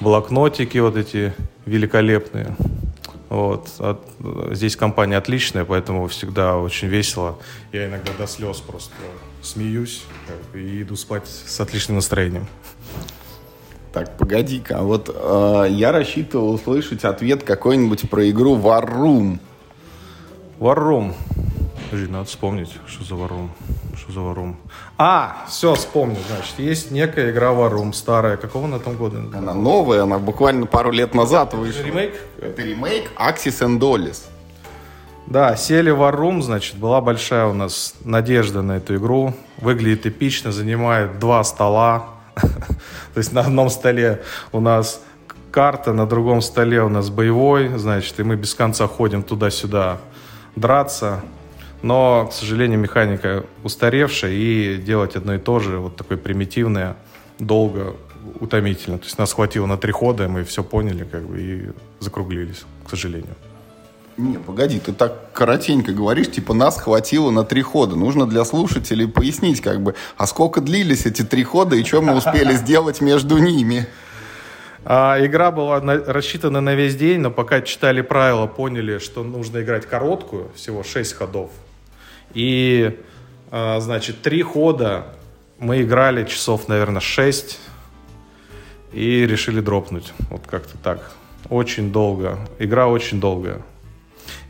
[0.00, 1.34] блокнотики вот эти
[1.66, 2.56] великолепные.
[3.28, 3.68] Вот.
[3.78, 4.00] От,
[4.52, 7.38] здесь компания отличная, поэтому всегда очень весело.
[7.72, 8.94] Я иногда до слез просто
[9.44, 10.04] смеюсь
[10.54, 12.46] и иду спать с отличным настроением.
[13.92, 19.38] Так, погоди-ка, а вот э, я рассчитывал услышать ответ какой-нибудь про игру War Room.
[20.58, 21.14] War Room.
[21.90, 23.48] Подожди, надо вспомнить, что за War Room.
[23.96, 24.56] Что за War Room.
[24.98, 26.58] А, все, вспомнил, значит.
[26.58, 28.36] Есть некая игра War Room, старая.
[28.36, 29.18] Какого на том года?
[29.32, 31.82] Она новая, она буквально пару лет назад вышла.
[31.82, 32.14] Ремейк?
[32.40, 34.22] Это ремейк Axis and Dollis.
[35.26, 39.34] Да, сели в Room, значит, была большая у нас надежда на эту игру.
[39.58, 42.10] Выглядит эпично, занимает два стола.
[42.34, 45.02] То есть на одном столе у нас
[45.50, 49.98] карта, на другом столе у нас боевой, значит, и мы без конца ходим туда-сюда
[50.56, 51.22] драться.
[51.80, 56.96] Но, к сожалению, механика устаревшая, и делать одно и то же, вот такое примитивное,
[57.38, 57.94] долго,
[58.40, 58.98] утомительно.
[58.98, 61.68] То есть нас хватило на три хода, мы все поняли, как бы, и
[62.00, 63.34] закруглились, к сожалению.
[64.16, 67.96] Не, погоди, ты так коротенько говоришь, типа нас хватило на три хода.
[67.96, 72.16] Нужно для слушателей пояснить, как бы, а сколько длились эти три хода и что мы
[72.16, 73.88] успели сделать между ними?
[74.84, 79.62] А, игра была на, рассчитана на весь день, но пока читали правила, поняли, что нужно
[79.62, 81.50] играть короткую, всего 6 ходов.
[82.34, 83.00] И,
[83.50, 85.06] а, значит, три хода
[85.58, 87.58] мы играли часов, наверное, 6
[88.92, 90.12] и решили дропнуть.
[90.30, 91.10] Вот как-то так.
[91.48, 92.38] Очень долго.
[92.60, 93.62] Игра очень долгая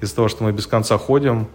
[0.04, 1.48] из-за того, что мы без конца ходим.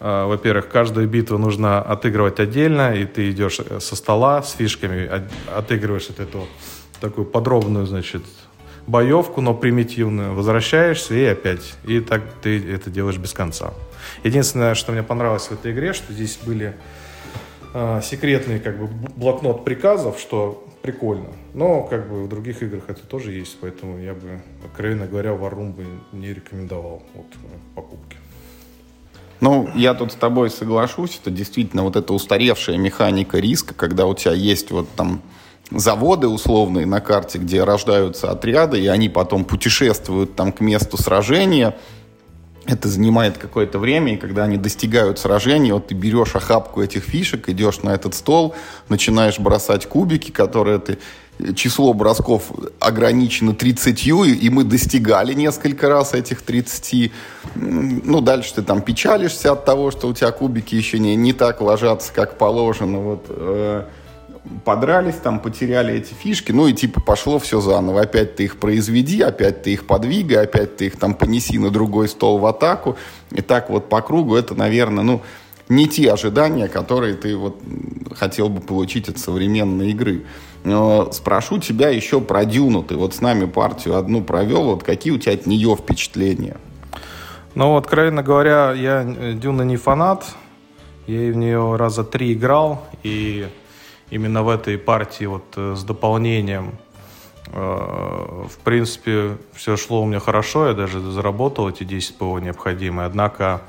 [0.00, 5.10] А, во-первых, каждую битву нужно отыгрывать отдельно, и ты идешь э, со стола с фишками,
[5.54, 6.46] отыгрываешь вот эту
[7.00, 8.22] такую подробную, значит,
[8.86, 11.74] боевку, но примитивную, возвращаешься и опять.
[11.84, 13.72] И так ты это делаешь без конца.
[14.24, 16.74] Единственное, что мне понравилось в этой игре, что здесь были
[17.74, 21.28] э, секретный как бы блокнот приказов, что прикольно.
[21.54, 25.72] Но как бы в других играх это тоже есть, поэтому я бы, откровенно говоря, Варум
[25.72, 28.16] бы не рекомендовал от э, покупки.
[29.40, 34.14] Ну, я тут с тобой соглашусь, это действительно вот эта устаревшая механика риска, когда у
[34.14, 35.20] тебя есть вот там
[35.70, 41.76] заводы условные на карте, где рождаются отряды, и они потом путешествуют там к месту сражения,
[42.68, 47.48] это занимает какое-то время, и когда они достигают сражения, вот ты берешь охапку этих фишек,
[47.48, 48.54] идешь на этот стол,
[48.88, 50.98] начинаешь бросать кубики, которые ты
[51.54, 52.50] число бросков
[52.80, 57.12] ограничено 30, и мы достигали несколько раз этих 30.
[57.54, 61.60] Ну, дальше ты там печалишься от того, что у тебя кубики еще не, не так
[61.60, 62.98] ложатся, как положено.
[62.98, 63.84] Вот, э,
[64.64, 68.02] подрались, там потеряли эти фишки, ну и типа пошло все заново.
[68.02, 72.08] Опять ты их произведи, опять ты их подвигай, опять ты их там понеси на другой
[72.08, 72.96] стол в атаку.
[73.30, 75.22] И так вот по кругу это, наверное, ну,
[75.68, 77.60] не те ожидания, которые ты вот
[78.14, 80.24] хотел бы получить от современной игры.
[80.64, 82.82] Но спрошу тебя еще про Дюну.
[82.82, 84.64] Ты вот с нами партию одну провел.
[84.64, 86.56] Вот какие у тебя от нее впечатления?
[87.54, 90.24] Ну, откровенно говоря, я Дюна не фанат.
[91.06, 92.86] Я в нее раза три играл.
[93.02, 93.46] И
[94.10, 96.78] именно в этой партии вот э, с дополнением
[97.46, 103.06] э, в принципе, все шло у меня хорошо, я даже заработал эти 10 ПО необходимые,
[103.06, 103.62] однако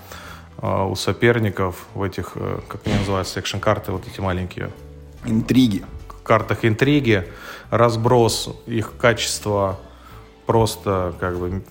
[0.62, 2.34] э, у соперников в этих,
[2.68, 4.70] как они называются, секшн-карты, вот эти маленькие.
[5.26, 5.84] Интриги.
[6.24, 7.28] картах интриги,
[7.70, 9.80] разброс их качества
[10.50, 11.62] просто как бы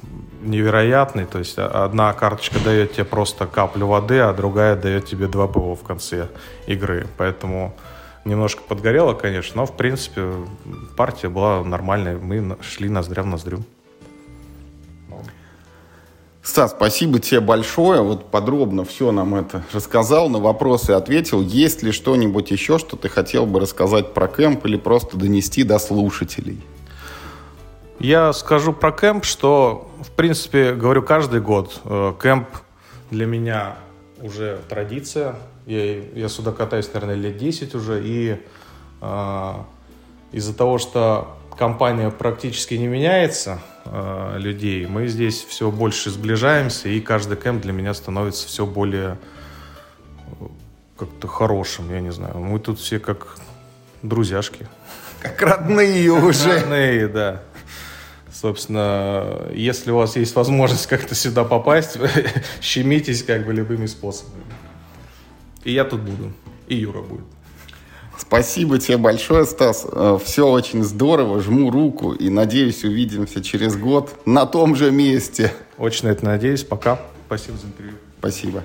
[0.40, 1.26] невероятный.
[1.26, 5.74] То есть одна карточка дает тебе просто каплю воды, а другая дает тебе два ПО
[5.74, 6.28] в конце
[6.68, 7.08] игры.
[7.16, 7.74] Поэтому
[8.28, 10.32] Немножко подгорело, конечно, но, в принципе,
[10.98, 12.18] партия была нормальная.
[12.18, 13.60] Мы шли ноздря в ноздрю.
[16.42, 18.02] Стас, спасибо тебе большое.
[18.02, 21.40] Вот подробно все нам это рассказал, на вопросы ответил.
[21.40, 25.78] Есть ли что-нибудь еще, что ты хотел бы рассказать про кемп или просто донести до
[25.78, 26.60] слушателей?
[27.98, 31.80] Я скажу про кемп, что, в принципе, говорю каждый год.
[31.84, 32.48] Э, кемп
[33.10, 33.76] для меня
[34.20, 35.36] уже традиция.
[35.68, 38.40] Я, я сюда катаюсь, наверное, лет 10 уже, и
[39.02, 39.54] э,
[40.32, 47.00] из-за того, что компания практически не меняется э, людей, мы здесь все больше сближаемся, и
[47.00, 49.18] каждый кемп для меня становится все более
[50.96, 52.38] как-то хорошим, я не знаю.
[52.38, 53.36] Мы тут все как
[54.02, 54.66] друзьяшки.
[55.20, 56.60] Как родные уже.
[56.60, 57.42] Родные, да.
[58.32, 61.98] Собственно, если у вас есть возможность как-то сюда попасть,
[62.62, 64.44] щемитесь как бы любыми способами.
[65.64, 66.32] И я тут буду.
[66.66, 67.24] И Юра будет.
[68.16, 69.86] Спасибо тебе большое, Стас.
[69.90, 71.40] Э, Все очень здорово.
[71.40, 75.52] Жму руку и надеюсь, увидимся через год на том же месте.
[75.78, 76.64] Очень на это надеюсь.
[76.64, 77.00] Пока.
[77.26, 77.94] Спасибо за интервью.
[78.18, 78.64] Спасибо.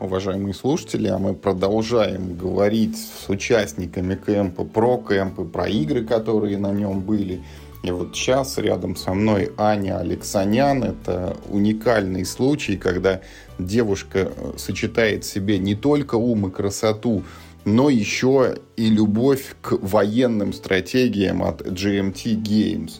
[0.00, 6.72] Уважаемые слушатели, а мы продолжаем говорить с участниками кемпа про кемпы, про игры, которые на
[6.72, 7.42] нем были.
[7.84, 10.82] И вот сейчас рядом со мной Аня Алексанян.
[10.82, 13.20] Это уникальный случай, когда
[13.58, 17.24] девушка э, сочетает в себе не только ум и красоту,
[17.66, 22.92] но еще и любовь к военным стратегиям от GMT Games.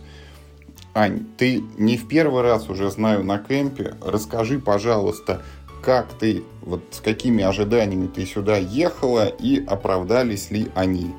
[0.93, 3.95] Ань, ты не в первый раз уже знаю на кемпе.
[4.05, 5.41] Расскажи, пожалуйста,
[5.83, 11.15] как ты, вот с какими ожиданиями ты сюда ехала и оправдались ли они?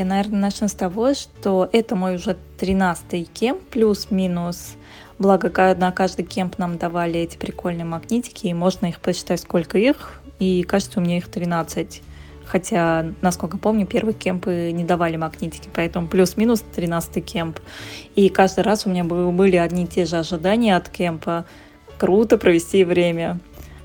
[0.00, 4.76] Я, наверное, начну с того, что это мой уже 13-й кемп, плюс-минус.
[5.18, 10.22] Благо, на каждый кемп нам давали эти прикольные магнитики, и можно их посчитать, сколько их.
[10.38, 12.00] И кажется, у меня их 13.
[12.46, 17.60] Хотя, насколько помню, первые кемпы не давали магнитики, поэтому плюс-минус 13 кемп.
[18.16, 21.44] И каждый раз у меня были одни и те же ожидания от кемпа.
[21.98, 23.38] Круто провести время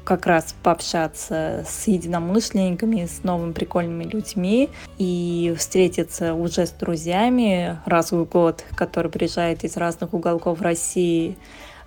[0.06, 8.12] как раз пообщаться с единомышленниками, с новыми прикольными людьми и встретиться уже с друзьями раз
[8.12, 11.38] в год, которые приезжают из разных уголков России.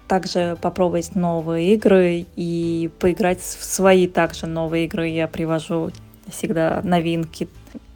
[0.08, 5.08] Также попробовать новые игры и поиграть в свои также новые игры.
[5.08, 5.90] Я привожу
[6.30, 7.48] всегда новинки.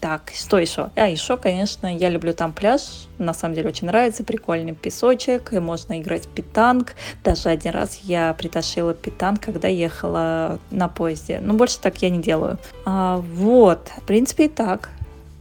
[0.02, 0.90] Так, что еще?
[0.96, 2.80] А, еще, конечно, я люблю там пляж.
[3.18, 4.24] На самом деле очень нравится.
[4.24, 5.52] Прикольный песочек.
[5.52, 6.96] И можно играть в питанг.
[7.22, 11.38] Даже один раз я притащила питанг, когда ехала на поезде.
[11.40, 12.58] Но больше так я не делаю.
[12.84, 14.90] А, вот, в принципе, и так.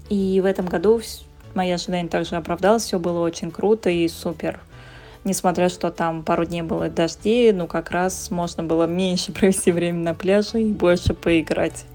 [0.09, 1.01] И в этом году
[1.55, 2.83] мои ожидания также оправдалось.
[2.83, 4.59] Все было очень круто и супер
[5.23, 9.99] несмотря что там пару дней было дождей, ну как раз можно было меньше провести время
[9.99, 11.85] на пляже и больше поиграть.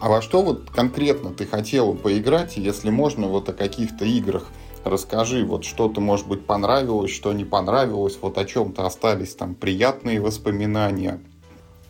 [0.00, 4.48] А во что вот конкретно ты хотела поиграть, если можно, вот о каких-то играх
[4.84, 10.20] расскажи, вот что-то, может быть, понравилось, что не понравилось, вот о чем-то остались там приятные
[10.20, 11.20] воспоминания.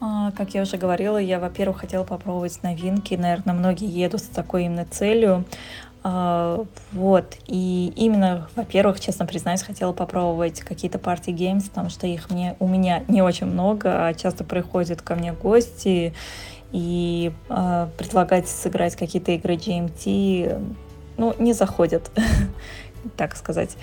[0.01, 3.15] А, как я уже говорила, я, во-первых, хотела попробовать новинки.
[3.15, 5.45] Наверное, многие едут с такой именно целью.
[6.05, 7.37] А, вот.
[7.47, 12.69] И именно, во-первых, честно признаюсь, хотела попробовать какие-то партии геймс, потому что их мне, у
[12.69, 16.15] меня не очень много, а часто приходят ко мне гости,
[16.73, 20.77] и э, предлагать сыграть какие-то игры GMT,
[21.17, 22.11] ну, не заходят,
[23.17, 23.77] так сказать.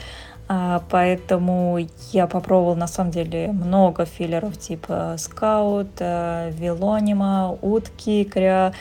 [0.47, 1.79] А, поэтому
[2.11, 8.73] я попробовала на самом деле много филлеров типа Скаут, э, Вилонима, Утки, Кря,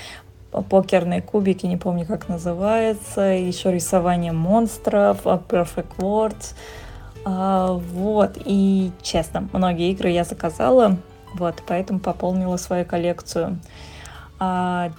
[0.68, 6.54] покерные кубики, не помню как называется, еще рисование монстров, Perfect Words.
[7.24, 10.98] А, вот, и честно, многие игры я заказала,
[11.34, 13.58] вот, поэтому пополнила свою коллекцию.
[14.38, 14.90] А,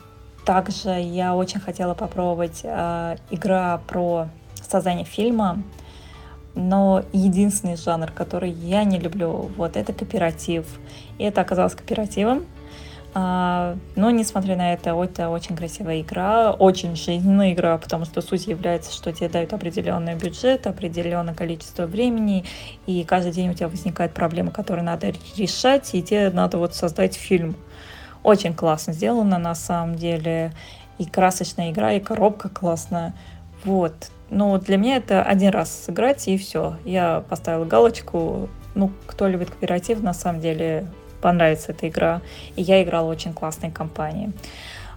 [0.46, 4.30] также я очень хотела попробовать а, игра про
[4.62, 5.62] создание фильма,
[6.54, 10.66] но единственный жанр, который я не люблю, вот это кооператив.
[11.18, 12.46] И это оказалось кооперативом.
[13.18, 18.46] А, но, несмотря на это, это очень красивая игра, очень жизненная игра, потому что суть
[18.46, 22.44] является, что тебе дают определенный бюджет, определенное количество времени,
[22.88, 27.16] и каждый день у тебя возникает проблема, которую надо решать, и тебе надо вот создать
[27.16, 27.56] фильм.
[28.26, 30.52] Очень классно сделано на самом деле.
[30.98, 33.14] И красочная игра, и коробка классная.
[33.64, 33.94] Вот.
[34.32, 36.76] Но для меня это один раз сыграть, и все.
[36.86, 38.50] Я поставила галочку.
[38.74, 40.88] Ну, кто любит кооператив, на самом деле
[41.22, 42.22] понравится эта игра.
[42.56, 44.32] И я играла в очень классной компании.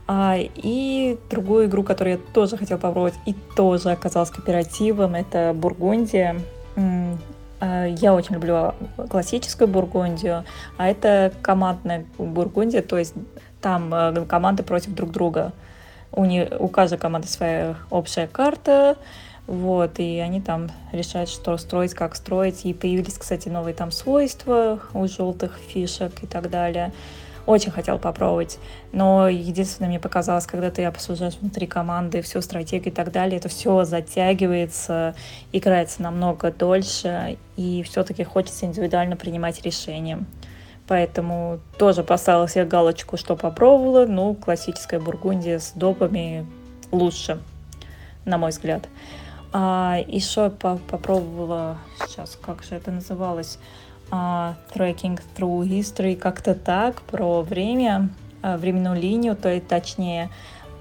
[0.06, 6.40] А, и другую игру, которую я тоже хотела попробовать, и тоже оказалась кооперативом, это Бургундия.
[7.60, 8.74] Э, я очень люблю
[9.10, 10.44] классическую Бургундию,
[10.76, 13.14] а это командная Бургундия, то есть
[13.60, 15.52] там э, команды против друг друга.
[16.12, 18.96] У, не, у каждой команды своя общая карта,
[19.46, 22.64] вот, и они там решают, что строить, как строить.
[22.64, 26.92] И появились, кстати, новые там свойства у желтых фишек и так далее.
[27.48, 28.58] Очень хотел попробовать.
[28.92, 33.48] Но единственное, мне показалось, когда ты обсуждаешь внутри команды всю стратегию и так далее, это
[33.48, 35.14] все затягивается,
[35.50, 40.18] играется намного дольше, и все-таки хочется индивидуально принимать решения.
[40.86, 44.04] Поэтому тоже поставила себе галочку, что попробовала.
[44.04, 46.46] Ну, классическая Бургундия с допами
[46.92, 47.40] лучше,
[48.26, 48.90] на мой взгляд.
[49.54, 53.58] А, еще по попробовала, сейчас, как же это называлось,
[54.10, 58.08] Tracking Through History, как-то так, про время,
[58.42, 60.30] uh, временную линию, то есть точнее,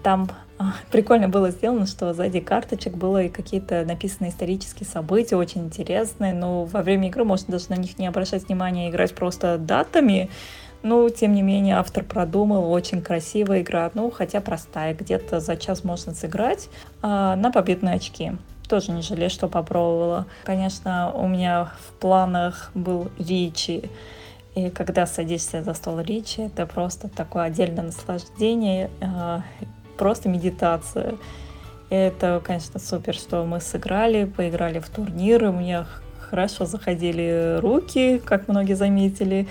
[0.04, 5.66] там uh, прикольно было сделано, что сзади карточек было и какие-то написаны исторические события, очень
[5.66, 10.30] интересные, но во время игры можно даже на них не обращать внимания, играть просто датами,
[10.84, 15.84] ну, тем не менее, автор продумал, очень красивая игра, ну, хотя простая, где-то за час
[15.84, 16.70] можно сыграть
[17.02, 18.34] а, на победные очки
[18.68, 20.26] тоже не жалею, что попробовала.
[20.44, 23.90] Конечно, у меня в планах был Ричи.
[24.56, 29.42] И когда садишься за стол речи, это просто такое отдельное наслаждение, э,
[29.98, 31.14] просто медитация.
[31.92, 35.86] И это, конечно, супер, что мы сыграли, поиграли в турниры, у меня
[36.20, 39.48] хорошо заходили руки, как многие заметили.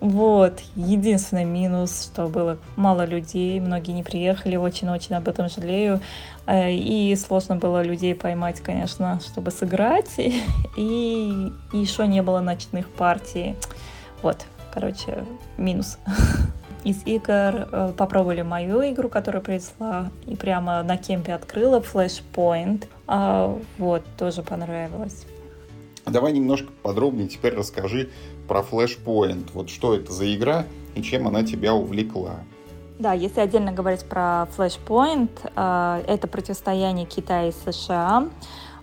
[0.00, 6.00] Вот, единственный минус, что было мало людей, многие не приехали, очень-очень об этом жалею.
[6.46, 10.10] Э, и сложно было людей поймать, конечно, чтобы сыграть.
[10.76, 13.56] И, еще не было ночных партий.
[14.22, 15.24] Вот, короче,
[15.58, 15.98] минус.
[16.84, 22.86] Из игр э, попробовали мою игру, которую принесла, и прямо на кемпе открыла Flashpoint.
[23.06, 25.26] А, вот, тоже понравилось.
[26.06, 28.08] Давай немножко подробнее теперь расскажи
[28.50, 29.50] про Flashpoint.
[29.54, 30.64] Вот что это за игра
[30.96, 32.40] и чем она тебя увлекла?
[32.98, 38.24] Да, если отдельно говорить про Flashpoint, э, это противостояние Китая и США,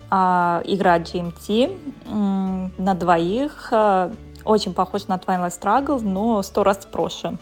[0.10, 4.14] э, игра GMT на двоих, э,
[4.46, 7.38] очень похож на Twilight Struggle, но сто раз проще.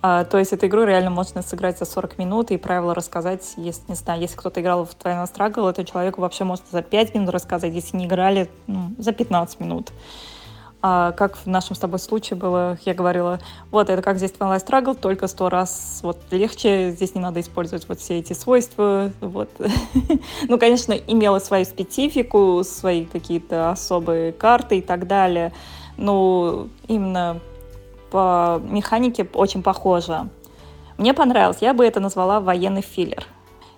[0.00, 3.94] То есть эту игру реально можно сыграть за 40 минут и правила рассказать, если, не
[3.94, 7.72] знаю, если кто-то играл в Twilight Struggle, это человеку вообще можно за 5 минут рассказать,
[7.72, 9.92] если не играли, ну, за 15 минут.
[10.84, 13.38] А как в нашем с тобой случае было, я говорила,
[13.70, 17.88] вот это как здесь Twilight Struggle, только сто раз вот легче, здесь не надо использовать
[17.88, 19.48] вот все эти свойства, вот.
[20.48, 25.52] ну, конечно, имела свою специфику, свои какие-то особые карты и так далее,
[25.96, 27.38] но именно
[28.10, 30.28] по механике очень похоже.
[30.98, 33.24] Мне понравилось, я бы это назвала военный филлер.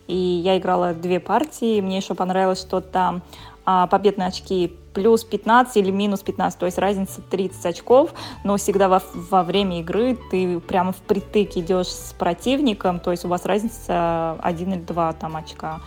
[0.06, 3.22] И я играла две партии, мне еще понравилось, что там
[3.66, 8.14] а, победные очки плюс 15 или минус 15, то есть разница 30 очков,
[8.44, 13.28] но всегда во, во время игры ты прямо впритык идешь с противником, то есть у
[13.28, 15.80] вас разница 1 или 2 там очка.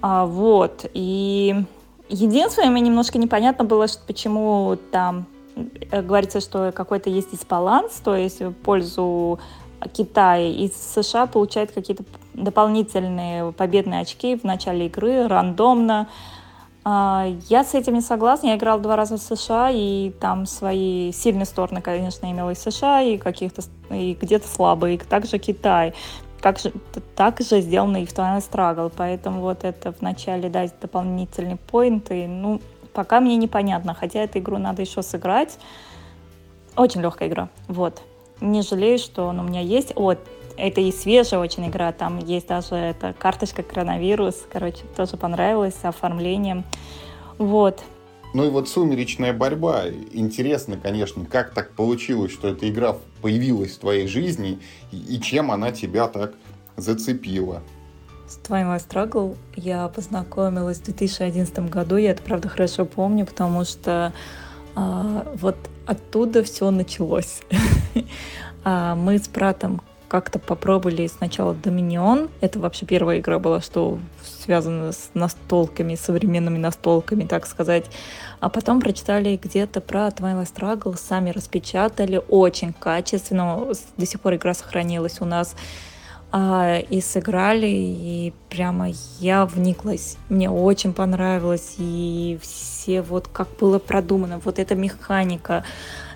[0.00, 1.64] А, вот, и
[2.08, 8.14] единственное, мне немножко непонятно было, что, почему там э, говорится, что какой-то есть дисбаланс, то
[8.14, 9.38] есть в пользу
[9.92, 12.04] Китая и США получают какие-то
[12.34, 16.08] дополнительные победные очки в начале игры рандомно.
[16.84, 18.48] А, я с этим не согласна.
[18.48, 23.02] Я играла два раза в США, и там свои сильные стороны, конечно, имела и США,
[23.02, 25.94] и каких-то и где-то слабые, и также Китай.
[26.40, 26.72] Как же,
[27.16, 32.60] так же сделано и в Twilight Struggle, поэтому вот это вначале дать дополнительные поинты, ну,
[32.92, 35.58] пока мне непонятно, хотя эту игру надо еще сыграть.
[36.76, 38.02] Очень легкая игра, вот.
[38.42, 39.94] Не жалею, что он у меня есть.
[39.96, 40.18] Вот,
[40.56, 45.84] это и свежая очень игра, там есть даже эта карточка коронавирус, короче, тоже понравилось с
[45.84, 46.64] оформлением.
[47.38, 47.82] Вот.
[48.32, 49.84] Ну и вот «Сумеречная борьба».
[50.12, 54.58] Интересно, конечно, как так получилось, что эта игра появилась в твоей жизни,
[54.90, 56.34] и чем она тебя так
[56.76, 57.62] зацепила?
[58.26, 64.12] С Twilight Struggle я познакомилась в 2011 году, я это, правда, хорошо помню, потому что
[64.74, 67.42] а, вот оттуда все началось.
[68.64, 69.80] а, мы с братом
[70.14, 72.30] как-то попробовали сначала Доминион.
[72.40, 77.86] Это вообще первая игра была, что связано с настолками, современными настолками, так сказать.
[78.38, 83.66] А потом прочитали где-то про Twilight Struggle, сами распечатали, очень качественно.
[83.96, 85.56] До сих пор игра сохранилась у нас.
[86.30, 90.16] А, и сыграли, и прямо я вниклась.
[90.28, 95.64] Мне очень понравилось, и все вот как было продумано, вот эта механика,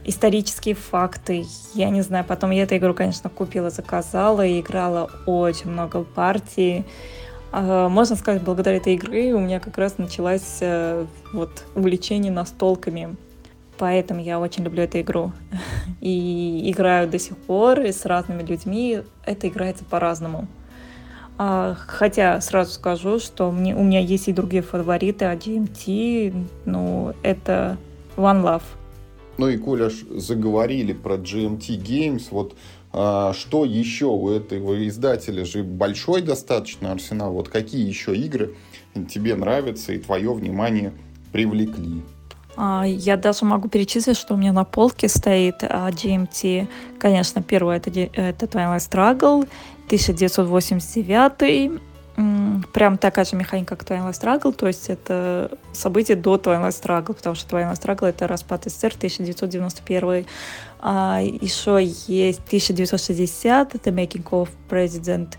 [0.09, 1.45] исторические факты.
[1.75, 6.85] Я не знаю, потом я эту игру, конечно, купила, заказала и играла очень много партий.
[7.53, 13.17] А, можно сказать, благодаря этой игре у меня как раз началось э, вот увлечение настолками.
[13.79, 15.33] Поэтому я очень люблю эту игру.
[16.01, 19.03] И играю до сих пор и с разными людьми.
[19.25, 20.49] Это играется по-разному.
[21.39, 26.35] А, хотя сразу скажу, что мне, у меня есть и другие фавориты, а GMT,
[26.65, 27.77] ну, это
[28.17, 28.63] One Love.
[29.39, 32.55] Ну и, Коля, заговорили про GMT Games, вот
[32.93, 37.33] а, что еще у этого издателя же большой достаточно арсенал?
[37.33, 38.57] Вот какие еще игры
[39.09, 40.93] тебе нравятся и твое внимание
[41.33, 42.03] привлекли?
[42.57, 46.67] А, я даже могу перечислить, что у меня на полке стоит а, GMT.
[46.99, 49.49] Конечно, первое это, это Twilight Struggle,
[49.87, 51.81] 1989
[52.73, 57.37] прям такая же механика, как Twilight Struggle, то есть это событие до Twilight Struggle, потому
[57.37, 60.27] что Twilight Struggle— это распад СССР 1991.
[60.81, 65.35] А еще есть 1960, это Making of President.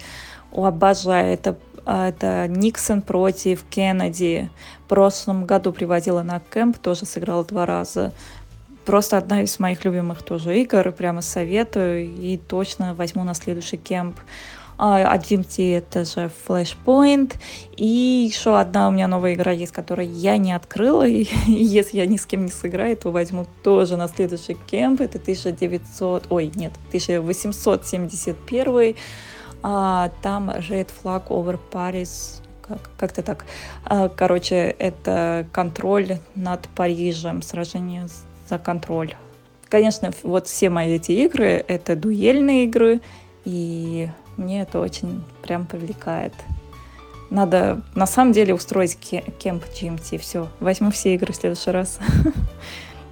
[0.52, 4.50] О, обожаю, это, а, это Никсон против Кеннеди.
[4.86, 8.14] В прошлом году приводила на кемп, тоже сыграла два раза.
[8.86, 14.18] Просто одна из моих любимых тоже игр, прямо советую, и точно возьму на следующий кемп.
[14.80, 17.36] DMT это же Flashpoint.
[17.76, 21.08] И еще одна у меня новая игра есть, которую я не открыла.
[21.08, 25.02] И если я ни с кем не сыграю, то возьму тоже на следующий кемп.
[25.02, 26.28] Это 1900...
[26.30, 28.96] Ой, нет, 1871.
[29.62, 33.46] А, там Red Flag Over Paris как- как-то так.
[33.84, 38.08] А, короче, это контроль над Парижем, сражение
[38.48, 39.16] за контроль.
[39.68, 43.02] Конечно, вот все мои эти игры— это дуэльные игры,
[43.46, 44.10] и
[44.40, 46.34] мне это очень прям привлекает.
[47.30, 50.18] Надо на самом деле устроить кемп GMT.
[50.18, 52.00] Все, возьму все игры в следующий раз.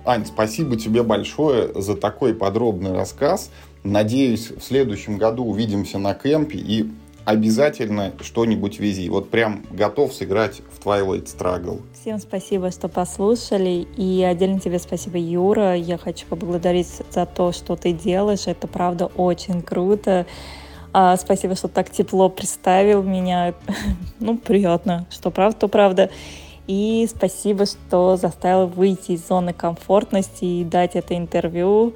[0.06, 3.52] Ань, спасибо тебе большое за такой подробный рассказ.
[3.84, 6.90] Надеюсь, в следующем году увидимся на кемпе и
[7.26, 9.10] обязательно что-нибудь вези.
[9.10, 11.82] Вот прям готов сыграть в Twilight Struggle.
[11.94, 13.86] Всем спасибо, что послушали.
[13.98, 15.76] И отдельно тебе спасибо, Юра.
[15.76, 18.48] Я хочу поблагодарить за то, что ты делаешь.
[18.48, 20.26] Это правда очень круто.
[21.00, 23.54] А, спасибо, что так тепло представил меня.
[24.20, 25.06] ну, приятно.
[25.12, 26.10] Что правда, то правда.
[26.66, 31.94] И спасибо, что заставил выйти из зоны комфортности и дать это интервью.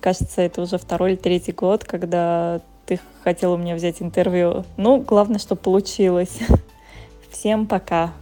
[0.00, 4.64] Кажется, это уже второй или третий год, когда ты хотел у меня взять интервью.
[4.76, 6.40] Ну, главное, что получилось.
[7.30, 8.12] Всем пока.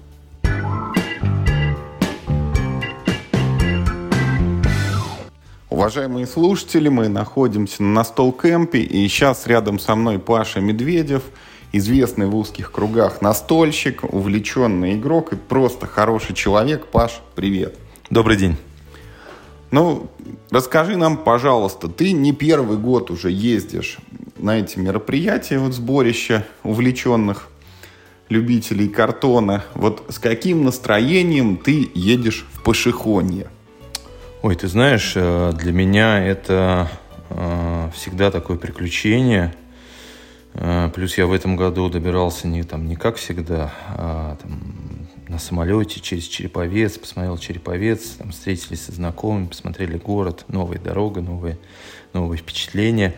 [5.81, 11.23] Уважаемые слушатели, мы находимся на Настол Кемпе, и сейчас рядом со мной Паша Медведев,
[11.73, 16.89] известный в узких кругах настольщик, увлеченный игрок и просто хороший человек.
[16.89, 17.79] Паш, привет.
[18.11, 18.57] Добрый день.
[19.71, 20.11] Ну,
[20.51, 23.97] расскажи нам, пожалуйста, ты не первый год уже ездишь
[24.37, 27.49] на эти мероприятия, вот сборища увлеченных
[28.29, 29.65] любителей картона.
[29.75, 33.49] Вот с каким настроением ты едешь в Пашихонье?
[34.43, 36.89] Ой, ты знаешь, э, для меня это
[37.29, 39.55] э, всегда такое приключение.
[40.55, 45.39] Э, плюс я в этом году добирался не, там, не как всегда, а там, на
[45.39, 51.59] самолете через Череповец, посмотрел Череповец, там, встретились со знакомыми, посмотрели город, новая дорога, новые,
[52.15, 53.17] новые впечатления.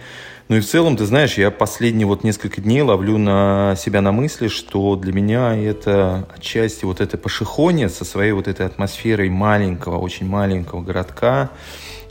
[0.49, 4.13] Ну и в целом, ты знаешь, я последние вот несколько дней ловлю на себя на
[4.13, 9.99] мысли, что для меня это отчасти вот это Пашихоне со своей вот этой атмосферой маленького,
[9.99, 11.51] очень маленького городка,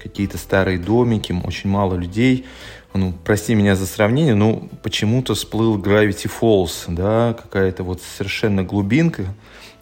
[0.01, 2.45] какие-то старые домики, очень мало людей.
[2.93, 9.25] Ну, прости меня за сравнение, но почему-то всплыл Gravity Falls, да, какая-то вот совершенно глубинка,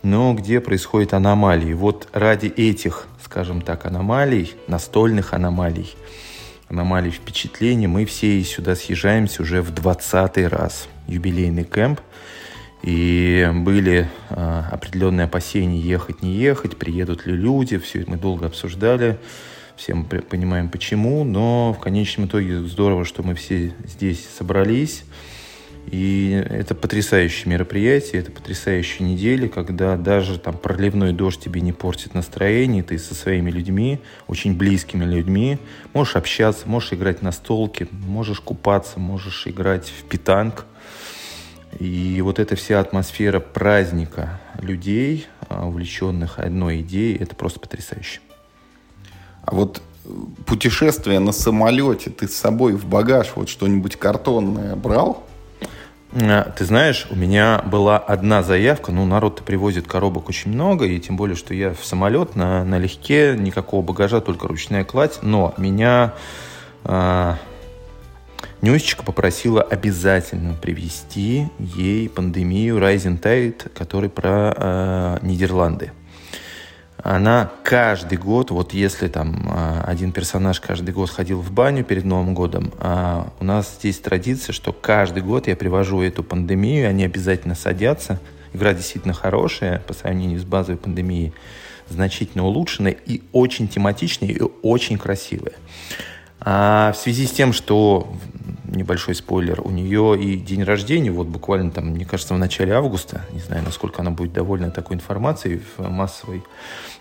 [0.04, 1.74] но где происходят аномалии.
[1.74, 5.96] Вот ради этих, скажем так, аномалий, настольных аномалий,
[6.70, 10.88] аномалий впечатлений, мы все сюда съезжаемся уже в 20 раз.
[11.08, 12.00] Юбилейный кемп.
[12.82, 17.78] И были э, определенные опасения, ехать, не ехать, приедут ли люди.
[17.78, 19.18] Все это мы долго обсуждали.
[19.76, 21.24] Все мы понимаем почему.
[21.24, 25.04] Но в конечном итоге здорово, что мы все здесь собрались.
[25.92, 32.14] И это потрясающее мероприятие, это потрясающая неделя, когда даже там проливной дождь тебе не портит
[32.14, 35.58] настроение, ты со своими людьми, очень близкими людьми,
[35.94, 40.66] можешь общаться, можешь играть на столке, можешь купаться, можешь играть в питанг.
[41.80, 48.20] И вот эта вся атмосфера праздника людей, а, увлеченных одной идеей, это просто потрясающе.
[49.44, 49.82] А вот
[50.46, 55.29] путешествие на самолете, ты с собой в багаж вот что-нибудь картонное брал?
[56.12, 61.00] Э, ты знаешь, у меня была одна заявка, ну, народ-то привозит коробок очень много, и
[61.00, 66.14] тем более, что я в самолет на, налегке, никакого багажа, только ручная кладь, но меня
[66.84, 67.34] э,
[68.62, 75.92] Нюсечка попросила обязательно привезти ей пандемию Rising Tide, который про э, Нидерланды
[77.04, 82.04] она каждый год, вот если там а, один персонаж каждый год ходил в баню перед
[82.04, 87.06] Новым годом, а у нас здесь традиция, что каждый год я привожу эту пандемию, они
[87.06, 88.20] обязательно садятся.
[88.54, 91.34] Игра действительно хорошая по сравнению с базовой пандемией,
[91.88, 95.54] значительно улучшенная и очень тематичная и очень красивая.
[96.42, 98.14] А в связи с тем, что
[98.70, 103.26] небольшой спойлер, у нее и день рождения, вот буквально там, мне кажется, в начале августа,
[103.32, 106.44] не знаю, насколько она будет довольна такой информацией массовой,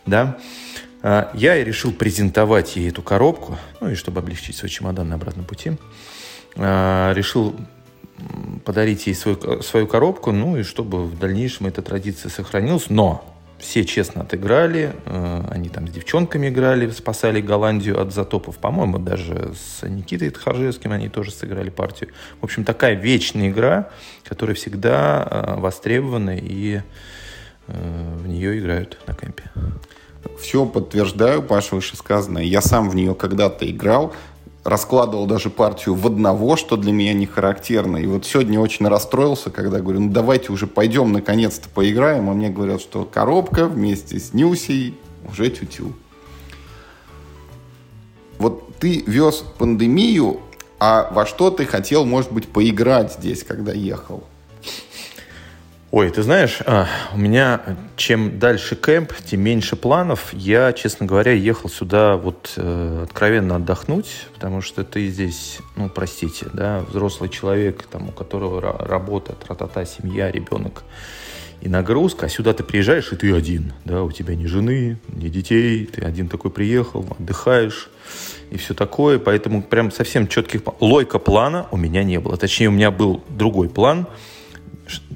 [0.06, 0.38] да,
[1.02, 5.14] а, я и решил презентовать ей эту коробку, ну и чтобы облегчить свой чемодан на
[5.14, 5.72] обратном пути,
[6.56, 7.54] а, решил
[8.64, 13.24] подарить ей свой, свою коробку, ну и чтобы в дальнейшем эта традиция сохранилась, но
[13.58, 19.52] все честно отыграли, э, они там с девчонками играли, спасали Голландию от затопов, по-моему, даже
[19.54, 22.10] с Никитой Тхаржевским они тоже сыграли партию.
[22.40, 23.90] В общем, такая вечная игра,
[24.24, 26.80] которая всегда э, востребована и
[27.66, 29.44] э, в нее играют на кемпе.
[30.40, 32.44] Все подтверждаю, Паша, вышесказанное.
[32.44, 34.14] Я сам в нее когда-то играл.
[34.64, 37.96] Раскладывал даже партию в одного, что для меня не характерно.
[37.96, 42.28] И вот сегодня очень расстроился, когда говорю, ну давайте уже пойдем наконец-то поиграем.
[42.30, 44.94] А мне говорят, что коробка вместе с Нюсей
[45.30, 45.92] уже тютю.
[48.38, 50.40] Вот ты вез пандемию,
[50.78, 54.22] а во что ты хотел, может быть, поиграть здесь, когда ехал?
[55.90, 57.62] Ой, ты знаешь, а, у меня
[57.96, 60.34] чем дальше кемп, тем меньше планов.
[60.34, 66.44] Я, честно говоря, ехал сюда вот э, откровенно отдохнуть, потому что ты здесь, ну, простите,
[66.52, 70.84] да, взрослый человек, там, у которого работа, тра-та-та, семья, ребенок
[71.62, 75.28] и нагрузка, а сюда ты приезжаешь, и ты один, да, у тебя ни жены, ни
[75.28, 77.88] детей, ты один такой приехал, отдыхаешь
[78.50, 80.60] и все такое, поэтому прям совсем четких...
[80.80, 84.06] Лойка плана у меня не было, точнее, у меня был другой план–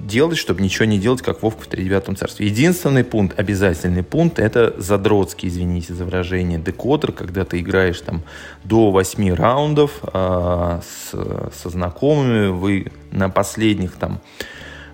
[0.03, 2.47] делать, чтобы ничего не делать, как Вовка в тридевятом царстве.
[2.47, 8.23] Единственный пункт, обязательный пункт, это задротский, извините за выражение, декодер, когда ты играешь там
[8.65, 11.11] до 8 раундов э, с,
[11.55, 14.21] со знакомыми, вы на последних там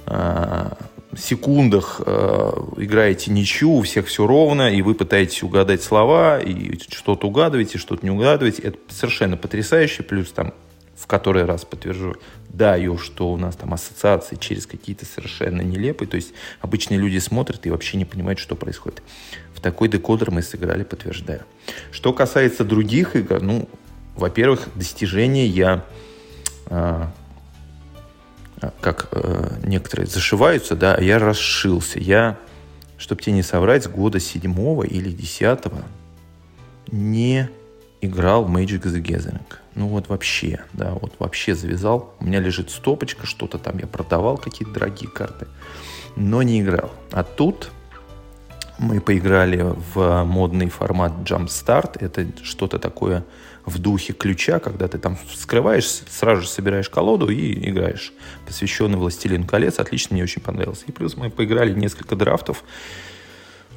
[0.07, 0.71] э,
[1.17, 7.29] секундах э, играете ничью, у всех все ровно, и вы пытаетесь угадать слова, и что-то
[7.29, 8.63] угадываете, что-то не угадываете.
[8.63, 10.53] Это совершенно потрясающе, плюс там
[10.99, 12.17] в который раз подтвержу,
[12.49, 17.65] даю, что у нас там ассоциации через какие-то совершенно нелепые, то есть обычные люди смотрят
[17.67, 19.03] и вообще не понимают, что происходит.
[19.55, 21.43] В такой декодер мы сыграли, подтверждаю.
[21.93, 23.69] Что касается других игр, ну,
[24.17, 25.85] во-первых, достижения я,
[26.67, 27.13] а,
[28.81, 32.01] как а, некоторые зашиваются, да, я расшился.
[32.01, 32.39] Я,
[32.97, 35.85] чтобы тебе не соврать, с года седьмого или десятого
[36.91, 37.49] не
[38.01, 39.43] играл в Magic the Gathering.
[39.79, 42.13] Ну вот вообще, да, вот вообще завязал.
[42.19, 45.47] У меня лежит стопочка, что-то там я продавал, какие-то дорогие карты,
[46.17, 46.91] но не играл.
[47.13, 47.71] А тут
[48.81, 49.65] мы поиграли
[49.95, 51.99] в модный формат Jumpstart.
[52.01, 53.25] Это что-то такое
[53.67, 58.13] в духе ключа, когда ты там вскрываешь, сразу же собираешь колоду и играешь.
[58.47, 59.79] Посвященный «Властелин колец».
[59.79, 60.87] Отлично, мне очень понравился.
[60.89, 62.65] И плюс мы поиграли несколько драфтов.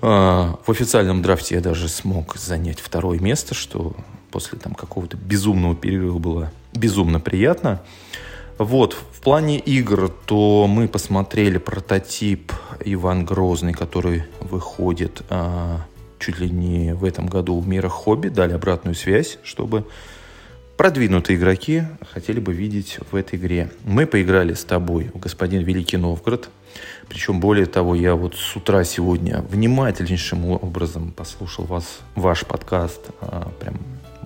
[0.01, 3.95] А, в официальном драфте я даже смог занять второе место, что
[4.31, 7.81] после там какого-то безумного перерыва было безумно приятно.
[8.57, 12.53] Вот, в плане игр, то мы посмотрели прототип
[12.85, 15.81] Иван Грозный, который выходит а,
[16.19, 19.85] чуть ли не в этом году в мира хобби, дали обратную связь, чтобы
[20.77, 23.71] продвинутые игроки хотели бы видеть в этой игре.
[23.83, 26.49] Мы поиграли с тобой «Господин Великий Новгород»,
[27.09, 33.01] причем, более того, я вот с утра сегодня внимательнейшим образом послушал вас, ваш подкаст.
[33.19, 33.75] А, прям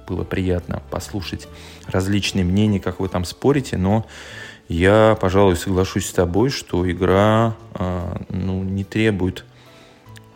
[0.08, 1.48] было приятно послушать
[1.88, 4.06] различные мнения, как вы там спорите, но
[4.68, 9.46] я, пожалуй, соглашусь с тобой, что игра а, ну, не требует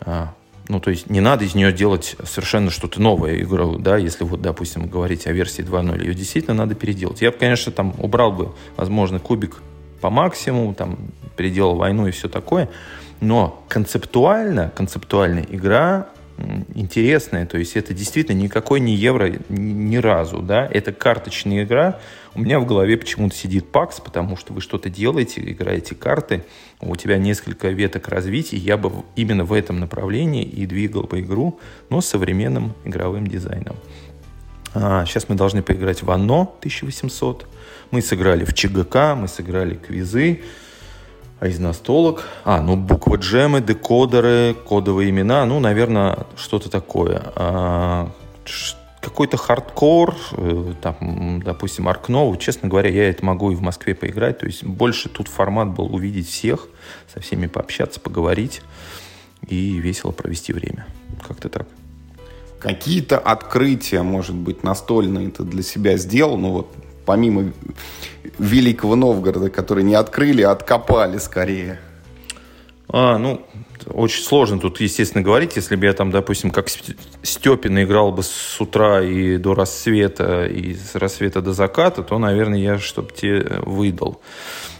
[0.00, 0.34] а,
[0.70, 4.40] ну, то есть не надо из нее делать совершенно что-то новое игру, да, если вот,
[4.40, 7.20] допустим, говорить о версии 2.0, ее действительно надо переделать.
[7.20, 9.62] Я бы, конечно, там убрал бы, возможно, кубик
[10.00, 10.96] по максимуму, там,
[11.36, 12.68] переделал войну и все такое,
[13.20, 16.06] но концептуально, концептуальная игра
[16.74, 21.98] интересная, то есть это действительно никакой не евро ни разу, да, это карточная игра.
[22.34, 26.44] У меня в голове почему-то сидит пакс, потому что вы что-то делаете, играете карты,
[26.80, 31.58] у тебя несколько веток развития, я бы именно в этом направлении и двигал бы игру,
[31.88, 33.76] но с современным игровым дизайном.
[34.72, 37.46] А, сейчас мы должны поиграть в ОНО 1800,
[37.90, 40.42] мы сыграли в ЧГК, мы сыграли квизы,
[41.40, 42.24] а из настолок?
[42.44, 47.22] А, ну буква джемы, декодеры, кодовые имена, ну, наверное, что-то такое.
[47.34, 48.10] А,
[49.00, 54.38] какой-то хардкор, э, там, допустим, Аркнову, честно говоря, я это могу и в Москве поиграть,
[54.38, 56.68] то есть больше тут формат был увидеть всех,
[57.12, 58.60] со всеми пообщаться, поговорить
[59.48, 60.86] и весело провести время.
[61.26, 61.66] Как-то так.
[62.58, 66.68] Какие-то открытия, может быть, настольные ты для себя сделал, ну вот
[67.06, 67.52] помимо
[68.38, 71.80] Великого Новгорода, который не открыли, а откопали скорее?
[72.92, 73.46] А, ну,
[73.86, 75.56] очень сложно тут, естественно, говорить.
[75.56, 76.68] Если бы я там, допустим, как
[77.22, 82.58] Степин играл бы с утра и до рассвета, и с рассвета до заката, то, наверное,
[82.58, 84.20] я чтобы тебе выдал.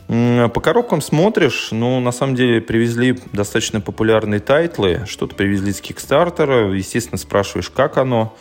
[0.08, 5.04] По коробкам смотришь, ну, на самом деле, привезли достаточно популярные тайтлы.
[5.06, 6.74] Что-то привезли с Кикстартера.
[6.74, 8.36] Естественно, спрашиваешь, как оно.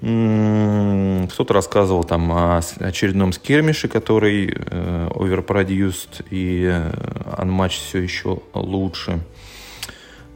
[0.00, 6.92] Кто-то рассказывал там о очередном скирмише, который э, overproduced и э,
[7.36, 9.18] Unmatched все еще лучше.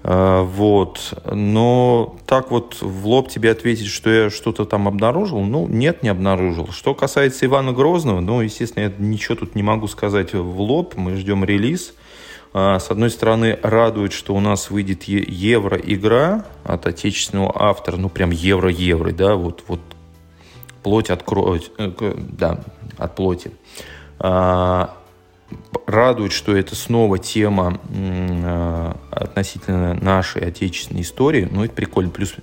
[0.03, 1.15] Э, вот.
[1.31, 6.09] Но так вот в лоб тебе ответить, что я что-то там обнаружил, ну, нет, не
[6.09, 6.73] обнаружил.
[6.73, 10.97] Что касается Ивана Грозного, ну, естественно, я ничего тут не могу сказать в лоб.
[10.97, 11.95] Мы ждем релиз.
[12.55, 18.31] А, с одной стороны, радует, что у нас выйдет евро-игра от отечественного автора, ну прям
[18.31, 19.81] евро-евро, да, вот, вот
[20.83, 22.61] плоть от крови, э, да,
[22.99, 23.53] от плоти.
[24.19, 24.95] А,
[25.87, 31.49] радует, что это снова тема э, относительно нашей отечественной истории.
[31.51, 32.11] Ну, это прикольно.
[32.11, 32.35] Плюс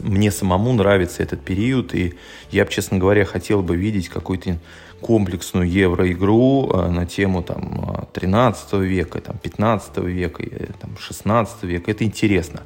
[0.00, 2.14] мне самому нравится этот период, и
[2.52, 4.58] я бы, честно говоря, хотел бы видеть какую-то
[5.00, 10.44] комплексную евроигру э, на тему там, 13 века, там, 15 века,
[10.80, 11.90] там, 16 века.
[11.90, 12.62] Это интересно.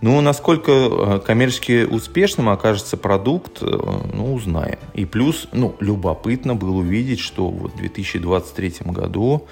[0.00, 3.66] Ну, насколько э, коммерчески успешным окажется продукт, э,
[4.12, 4.78] ну, узнаем.
[4.92, 9.46] И плюс, ну, любопытно было увидеть, что вот в 2023 году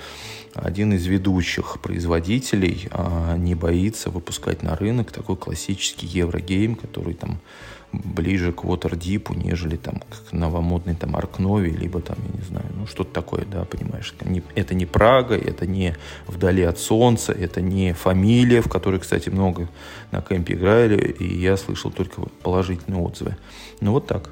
[0.55, 7.41] один из ведущих производителей а, не боится выпускать на рынок такой классический еврогейм, который там
[7.93, 12.87] ближе к Waterdeep, нежели там к новомодной там Аркнове, либо там, я не знаю, ну
[12.87, 14.15] что-то такое, да, понимаешь.
[14.55, 15.95] Это не Прага, это не
[16.27, 19.69] вдали от солнца, это не фамилия, в которой, кстати, много
[20.11, 23.37] на кемпе играли, и я слышал только положительные отзывы.
[23.81, 24.31] Ну вот так.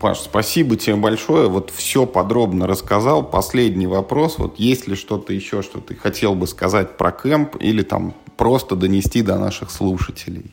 [0.00, 1.48] Паш, спасибо тебе большое.
[1.48, 3.22] Вот все подробно рассказал.
[3.22, 4.38] Последний вопрос.
[4.38, 8.76] Вот есть ли что-то еще, что ты хотел бы сказать про кемп или там просто
[8.76, 10.52] донести до наших слушателей?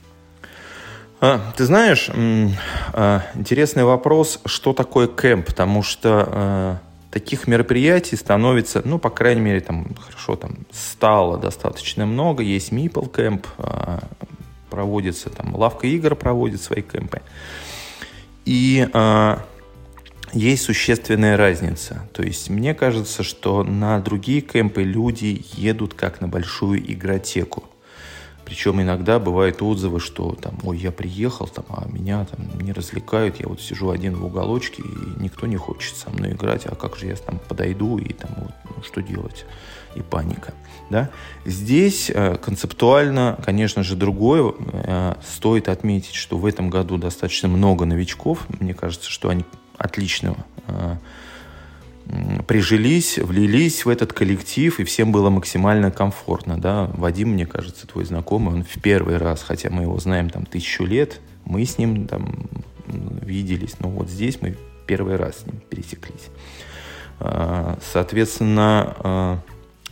[1.19, 6.77] А, ты знаешь, а, интересный вопрос, что такое кемп, потому что а,
[7.09, 12.43] таких мероприятий становится, ну, по крайней мере, там, хорошо, там, стало достаточно много.
[12.43, 13.47] Есть Мипл кемп,
[14.69, 17.21] проводится, там, Лавка игр проводит свои кемпы.
[18.45, 18.87] И
[20.33, 22.07] есть существенная разница.
[22.13, 27.63] То есть мне кажется, что на другие кемпы люди едут как на большую игротеку.
[28.47, 33.41] Причем иногда бывают отзывы, что там, ой, я приехал, там, а меня там не развлекают,
[33.41, 36.95] я вот сижу один в уголочке, и никто не хочет со мной играть, а как
[36.95, 39.45] же я там подойду и там вот, ну, что делать?
[39.95, 40.53] И паника.
[40.89, 41.09] Да?
[41.43, 44.53] Здесь э, концептуально, конечно же, другое.
[44.71, 48.45] Э, стоит отметить, что в этом году достаточно много новичков.
[48.61, 49.43] Мне кажется, что они
[49.77, 50.37] отлично
[50.67, 50.95] э,
[52.47, 56.59] прижились, влились в этот коллектив, и всем было максимально комфортно.
[56.59, 56.89] Да?
[56.93, 60.85] Вадим, мне кажется, твой знакомый, он в первый раз, хотя мы его знаем там тысячу
[60.85, 62.47] лет, мы с ним там
[62.87, 64.55] виделись, но вот здесь мы
[64.85, 66.29] первый раз с ним пересеклись.
[67.19, 69.39] А, соответственно, а,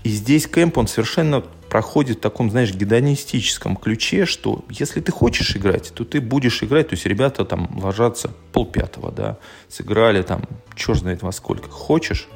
[0.06, 5.56] и здесь кемп, он совершенно проходит в таком, знаешь, гедонистическом ключе, что если ты хочешь
[5.56, 6.90] играть, то ты будешь играть.
[6.90, 10.44] То есть ребята там ложатся полпятого, да, сыграли там,
[10.76, 11.72] черт знает во сколько.
[11.72, 12.28] Хочешь,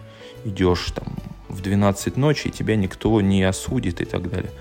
[0.46, 1.16] идешь там
[1.48, 4.52] в 12 ночи, и тебя никто не осудит и так далее.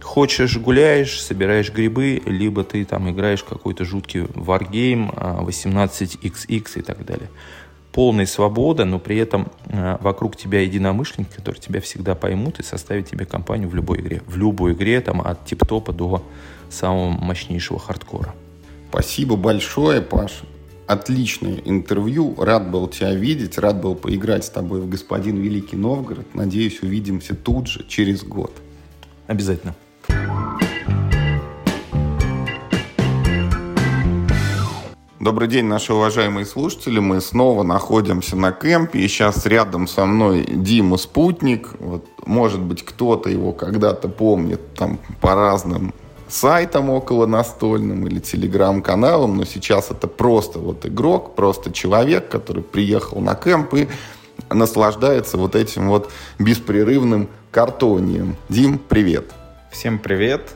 [0.00, 7.04] Хочешь, гуляешь, собираешь грибы, либо ты там играешь какой-то жуткий варгейм 18xx а, и так
[7.04, 7.30] далее
[7.94, 13.08] полная свобода, но при этом э, вокруг тебя единомышленники, которые тебя всегда поймут и составят
[13.08, 14.20] тебе компанию в любой игре.
[14.26, 16.22] В любой игре, там, от тип-топа до
[16.68, 18.34] самого мощнейшего хардкора.
[18.90, 20.42] Спасибо большое, Паш.
[20.88, 22.34] Отличное интервью.
[22.36, 23.58] Рад был тебя видеть.
[23.58, 26.26] Рад был поиграть с тобой в «Господин Великий Новгород».
[26.34, 28.52] Надеюсь, увидимся тут же, через год.
[29.28, 29.74] Обязательно.
[35.24, 36.98] Добрый день, наши уважаемые слушатели.
[36.98, 41.70] Мы снова находимся на кемпе, и сейчас рядом со мной Дима Спутник.
[41.78, 45.94] Вот, может быть, кто-то его когда-то помнит там по разным
[46.28, 53.22] сайтам около настольным или телеграм-каналам, но сейчас это просто вот игрок, просто человек, который приехал
[53.22, 53.88] на кемп и
[54.50, 58.36] наслаждается вот этим вот беспрерывным картонием.
[58.50, 59.32] Дим, привет.
[59.72, 60.54] Всем привет.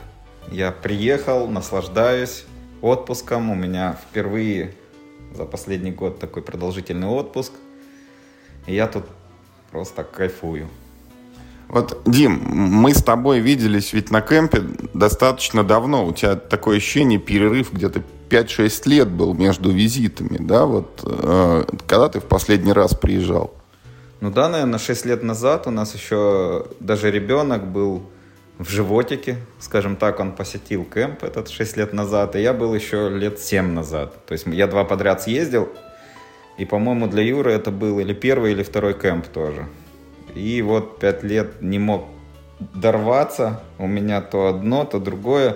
[0.51, 2.45] Я приехал, наслаждаюсь
[2.81, 3.51] отпуском.
[3.51, 4.73] У меня впервые
[5.33, 7.53] за последний год такой продолжительный отпуск.
[8.67, 9.05] И я тут
[9.71, 10.67] просто кайфую.
[11.67, 14.63] Вот, Дим, мы с тобой виделись ведь на кемпе
[14.93, 16.05] достаточно давно.
[16.05, 20.65] У тебя такое ощущение, перерыв где-то 5-6 лет был между визитами, да?
[20.65, 23.53] Вот э, когда ты в последний раз приезжал?
[24.19, 28.03] Ну да, наверное, 6 лет назад у нас еще даже ребенок был
[28.59, 33.09] в животике, скажем так, он посетил кемп этот 6 лет назад, и я был еще
[33.09, 34.25] лет 7 назад.
[34.25, 35.69] То есть я два подряд съездил,
[36.57, 39.65] и, по-моему, для Юры это был или первый, или второй кемп тоже.
[40.35, 42.05] И вот 5 лет не мог
[42.59, 45.55] дорваться, у меня то одно, то другое.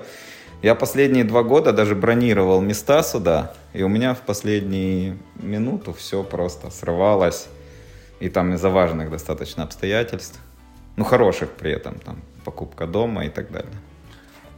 [0.61, 6.23] Я последние два года даже бронировал места сюда, и у меня в последние минуту все
[6.23, 7.47] просто срывалось.
[8.21, 10.39] И там из-за важных достаточно обстоятельств.
[10.95, 13.73] Ну, хороших при этом, там, покупка дома и так далее.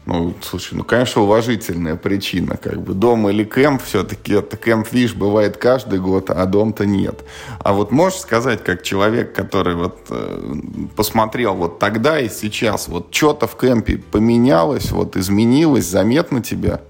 [0.06, 5.16] Ну, слушай, ну, конечно, уважительная причина, как бы дом или кемп, все-таки это кемп, видишь,
[5.16, 7.24] бывает каждый год, а дом-то нет.
[7.60, 10.56] А вот можешь сказать, как человек, который вот э,
[10.96, 16.82] посмотрел вот тогда и сейчас, вот что-то в кемпе поменялось, вот изменилось, заметно тебя?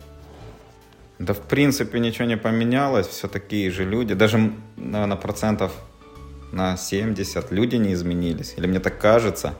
[1.17, 4.13] Да, в принципе, ничего не поменялось, все такие же люди.
[4.13, 5.71] Даже, наверное, процентов
[6.51, 8.55] на 70 люди не изменились.
[8.57, 9.53] Или мне так кажется.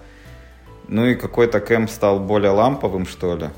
[0.88, 3.50] Ну и какой-то кемп стал более ламповым, что ли.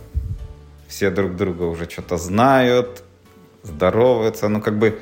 [0.88, 3.04] Все друг друга уже что-то знают,
[3.64, 4.48] здороваются.
[4.48, 5.00] Ну, как бы...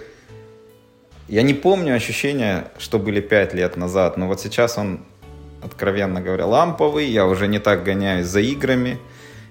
[1.28, 5.00] Я не помню ощущения, что были 5 лет назад, но вот сейчас он,
[5.64, 7.06] откровенно говоря, ламповый.
[7.06, 9.00] Я уже не так гоняюсь за играми.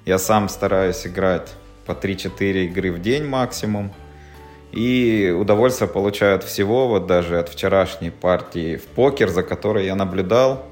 [0.04, 1.52] Я сам стараюсь играть
[1.86, 3.92] по 3-4 игры в день максимум.
[4.72, 10.66] И удовольствие получают всего, вот даже от вчерашней партии в покер, за которой я наблюдал,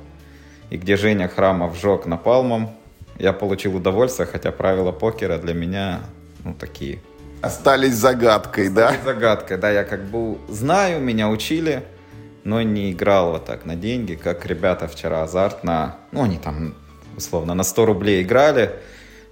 [0.72, 2.70] и где Женя Храмов жег напалмом.
[3.18, 6.00] Я получил удовольствие, хотя правила покера для меня,
[6.44, 7.02] ну, такие.
[7.42, 8.96] Остались загадкой, да?
[9.04, 9.70] Загадкой, да.
[9.70, 11.84] Я как бы знаю, меня учили,
[12.44, 16.74] но не играл вот так на деньги, как ребята вчера азартно, ну, они там,
[17.18, 18.70] условно, на 100 рублей играли,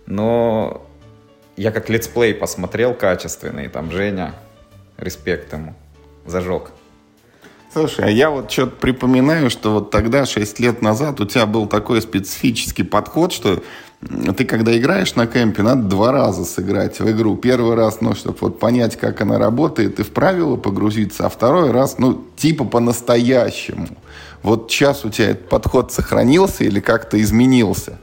[0.04, 0.86] но
[1.56, 4.34] я как летсплей посмотрел качественный, там Женя,
[4.98, 5.74] респект ему,
[6.26, 6.70] зажег.
[7.72, 11.66] Слушай, а я вот что-то припоминаю, что вот тогда, 6 лет назад, у тебя был
[11.66, 13.62] такой специфический подход, что
[14.36, 17.36] ты когда играешь на кемпе, надо два раза сыграть в игру.
[17.36, 21.70] Первый раз, ну, чтобы вот понять, как она работает, и в правила погрузиться, а второй
[21.70, 23.86] раз, ну, типа по-настоящему.
[24.42, 28.00] Вот сейчас у тебя этот подход сохранился или как-то изменился?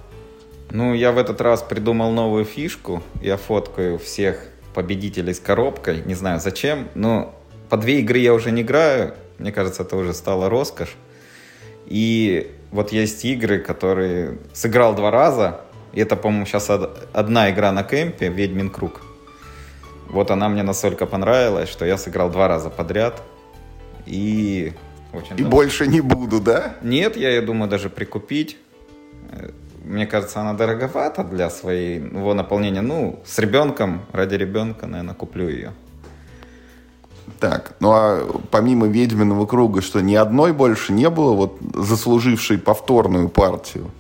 [0.70, 3.02] Ну, я в этот раз придумал новую фишку.
[3.22, 6.04] Я фоткаю всех победителей с коробкой.
[6.06, 7.36] Не знаю зачем, но
[7.70, 9.16] по две игры я уже не играю.
[9.40, 10.96] Мне кажется, это уже стало роскошь.
[11.86, 15.62] И вот есть игры, которые сыграл два раза.
[15.94, 19.02] И это, по-моему, сейчас одна игра на кемпе, «Ведьмин круг».
[20.10, 23.22] Вот она мне настолько понравилась, что я сыграл два раза подряд.
[24.06, 24.74] И...
[25.38, 26.76] И больше не буду, да?
[26.82, 28.58] Нет, я ее думаю даже прикупить
[29.88, 32.82] мне кажется, она дороговата для своего наполнения.
[32.82, 35.74] Ну, с ребенком, ради ребенка, наверное, куплю ее.
[37.40, 43.30] Так, ну а помимо «Ведьминого круга», что ни одной больше не было, вот заслужившей повторную
[43.30, 43.92] партию?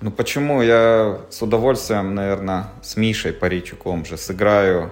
[0.00, 0.62] Ну почему?
[0.62, 4.90] Я с удовольствием, наверное, с Мишей Паричуком же сыграю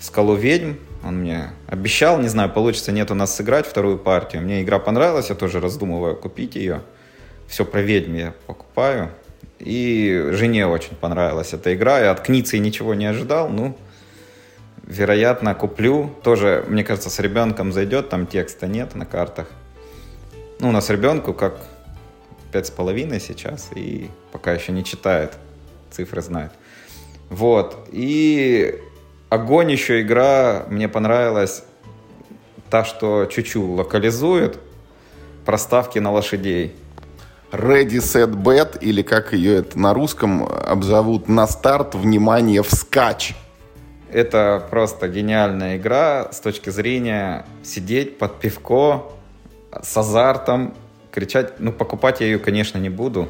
[0.00, 0.74] «Скалу ведьм».
[1.04, 4.42] Он мне обещал, не знаю, получится нет у нас сыграть вторую партию.
[4.42, 6.82] Мне игра понравилась, я тоже раздумываю купить ее.
[7.48, 9.10] Все про ведьм я покупаю.
[9.58, 11.98] И жене очень понравилась эта игра.
[12.00, 13.48] Я от Кницы ничего не ожидал.
[13.48, 13.76] Ну,
[14.90, 16.10] вероятно, куплю.
[16.22, 18.08] Тоже, мне кажется, с ребенком зайдет.
[18.08, 19.46] Там текста нет на картах.
[20.58, 21.54] Ну, у нас ребенку как
[22.52, 23.70] пять с половиной сейчас.
[23.74, 25.34] И пока еще не читает.
[25.90, 26.52] Цифры знает.
[27.30, 27.88] Вот.
[27.92, 28.80] И
[29.28, 30.66] огонь еще игра.
[30.68, 31.62] Мне понравилась
[32.68, 34.58] та, что чуть-чуть локализует.
[35.46, 36.74] Проставки на лошадей.
[37.52, 43.34] Ready, Set, Bet, или как ее это на русском обзовут, на старт, внимание, вскач.
[44.12, 49.12] Это просто гениальная игра с точки зрения сидеть под пивко
[49.82, 50.74] с азартом,
[51.12, 51.60] кричать.
[51.60, 53.28] Ну, покупать я ее, конечно, не буду,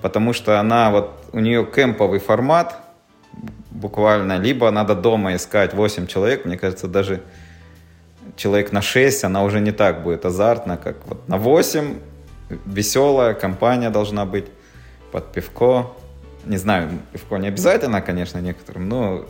[0.00, 2.78] потому что она вот, у нее кемповый формат,
[3.70, 7.22] буквально, либо надо дома искать 8 человек, мне кажется, даже
[8.36, 11.98] человек на 6, она уже не так будет азартна, как вот на 8
[12.66, 14.46] веселая компания должна быть
[15.12, 15.92] под пивко.
[16.44, 19.26] Не знаю, пивко не обязательно, конечно, некоторым, но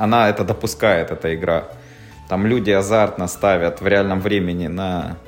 [0.00, 1.68] она это допускает, эта игра.
[2.30, 5.18] Там люди азартно ставят в реальном времени на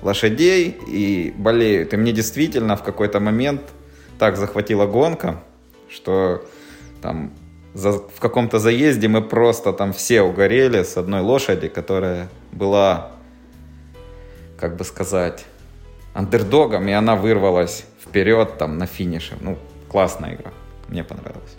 [0.00, 1.92] лошадей и болеют.
[1.92, 3.62] И мне действительно в какой-то момент
[4.16, 5.42] так захватила гонка,
[5.90, 6.44] что
[7.02, 7.32] там
[7.74, 13.10] за, в каком-то заезде мы просто там все угорели с одной лошади, которая была,
[14.56, 15.44] как бы сказать,
[16.12, 19.36] андердогом, и она вырвалась вперед там на финише.
[19.40, 19.58] Ну,
[19.88, 20.52] классная игра.
[20.88, 21.56] Мне понравилась.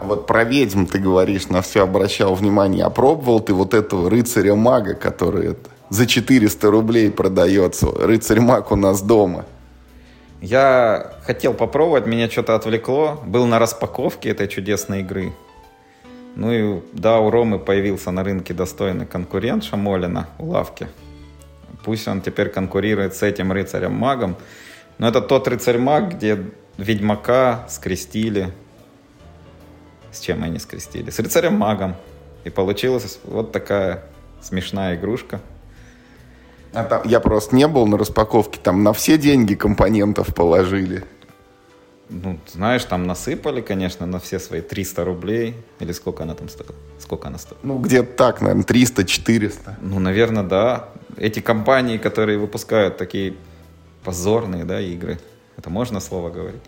[0.00, 2.84] А вот про ведьм ты говоришь, на все обращал внимание.
[2.84, 5.56] А пробовал ты вот этого рыцаря-мага, который
[5.90, 7.86] за 400 рублей продается?
[7.86, 9.44] Рыцарь-маг у нас дома.
[10.40, 13.20] Я хотел попробовать, меня что-то отвлекло.
[13.26, 15.32] Был на распаковке этой чудесной игры.
[16.36, 20.86] Ну и да, у Ромы появился на рынке достойный конкурент Шамолина у лавки.
[21.82, 24.36] Пусть он теперь конкурирует с этим рыцарем-магом.
[24.98, 26.38] Но это тот рыцарь-маг, где
[26.76, 28.52] ведьмака скрестили.
[30.12, 31.10] С чем они скрестили?
[31.10, 31.94] С рыцарем-магом.
[32.44, 34.04] И получилась вот такая
[34.40, 35.40] смешная игрушка.
[36.72, 41.04] А там, я просто не был на распаковке, там на все деньги компонентов положили.
[42.10, 45.54] Ну, знаешь, там насыпали, конечно, на все свои 300 рублей.
[45.80, 46.74] Или сколько она там стоила?
[46.98, 47.60] Сколько она стоила?
[47.62, 49.74] Ну, где-то так, наверное, 300-400.
[49.82, 50.88] Ну, наверное, да.
[51.16, 53.34] Эти компании, которые выпускают такие
[54.04, 55.18] позорные, да, игры,
[55.58, 56.62] это можно слово говорить?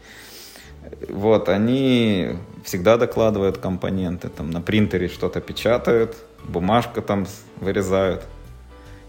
[1.09, 4.29] Вот, они всегда докладывают компоненты.
[4.29, 8.25] Там на принтере что-то печатают, бумажка там вырезают.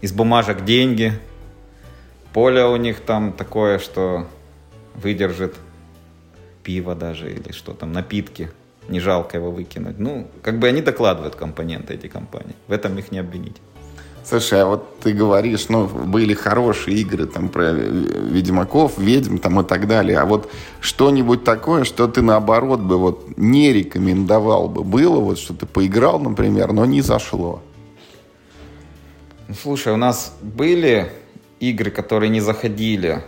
[0.00, 1.12] Из бумажек деньги.
[2.32, 4.26] Поле у них там такое, что
[4.94, 5.54] выдержит
[6.62, 8.50] пиво даже или что там, напитки.
[8.88, 9.98] Не жалко его выкинуть.
[9.98, 12.56] Ну, как бы они докладывают компоненты эти компании.
[12.66, 13.56] В этом их не обвинить.
[14.24, 19.64] Слушай, а вот ты говоришь, ну, были хорошие игры там про ведьмаков, ведьм там и
[19.64, 20.18] так далее.
[20.18, 20.50] А вот
[20.80, 26.20] что-нибудь такое, что ты наоборот бы вот не рекомендовал бы, было вот, что ты поиграл,
[26.20, 27.62] например, но не зашло?
[29.48, 31.10] Ну, слушай, у нас были
[31.58, 33.22] игры, которые не заходили.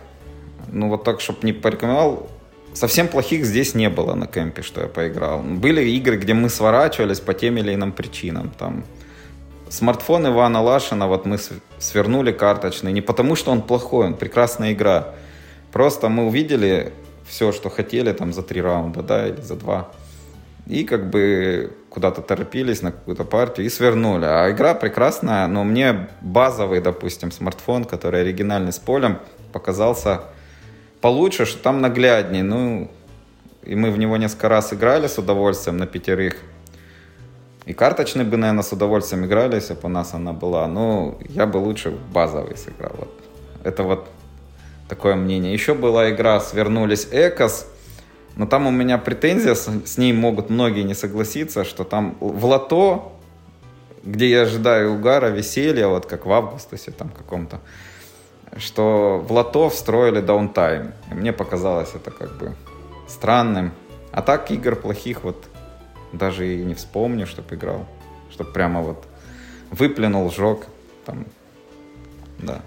[0.70, 2.28] Ну, вот так, чтобы не порекомендовал,
[2.72, 5.42] совсем плохих здесь не было на кемпе, что я поиграл.
[5.42, 8.52] Были игры, где мы сворачивались по тем или иным причинам.
[8.56, 8.84] Там
[9.68, 11.38] смартфон Ивана Лашина, вот мы
[11.78, 15.14] свернули карточный, не потому что он плохой, он прекрасная игра.
[15.72, 16.92] Просто мы увидели
[17.26, 19.90] все, что хотели там за три раунда, да, или за два.
[20.66, 24.24] И как бы куда-то торопились на какую-то партию и свернули.
[24.24, 29.18] А игра прекрасная, но мне базовый, допустим, смартфон, который оригинальный с полем,
[29.52, 30.22] показался
[31.00, 32.42] получше, что там нагляднее.
[32.42, 32.90] Ну,
[33.62, 36.36] и мы в него несколько раз играли с удовольствием на пятерых.
[37.66, 40.66] И карточный бы, наверное, с удовольствием играли, если бы у нас она была.
[40.68, 42.92] Но я бы лучше базовый сыграл.
[42.98, 43.20] Вот.
[43.64, 44.08] Это вот
[44.88, 45.52] такое мнение.
[45.52, 47.66] Еще была игра «Свернулись Экос».
[48.36, 52.44] Но там у меня претензия, с, с ней могут многие не согласиться, что там в
[52.44, 53.12] лото,
[54.02, 57.60] где я ожидаю угара, веселья, вот как в августе там каком-то,
[58.56, 60.92] что в лото встроили даунтайм.
[61.10, 62.54] И мне показалось это как бы
[63.08, 63.72] странным.
[64.10, 65.44] А так игр плохих вот
[66.16, 67.86] даже и не вспомню, чтобы играл.
[68.30, 69.04] Чтобы прямо вот
[69.70, 70.66] выплюнул, сжег.
[71.04, 71.26] Там,
[72.38, 72.60] да.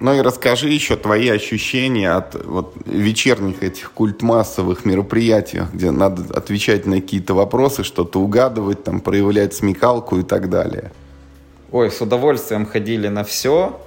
[0.00, 6.84] Ну и расскажи еще твои ощущения от вот, вечерних этих культмассовых мероприятий, где надо отвечать
[6.84, 10.92] на какие-то вопросы, что-то угадывать, там, проявлять смекалку и так далее.
[11.70, 13.80] Ой, с удовольствием ходили на все.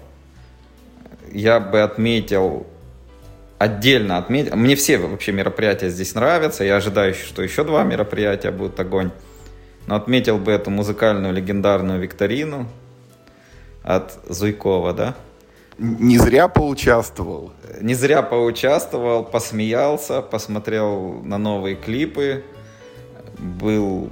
[1.32, 2.66] Я бы отметил
[3.58, 4.54] отдельно отметить.
[4.54, 6.64] Мне все вообще мероприятия здесь нравятся.
[6.64, 9.12] Я ожидаю, что еще два мероприятия будут огонь.
[9.88, 12.68] Но отметил бы эту музыкальную легендарную викторину
[13.84, 15.16] от Зуйкова, да?
[15.78, 17.54] Не зря поучаствовал.
[17.80, 22.44] Не зря поучаствовал, посмеялся, посмотрел на новые клипы,
[23.38, 24.10] был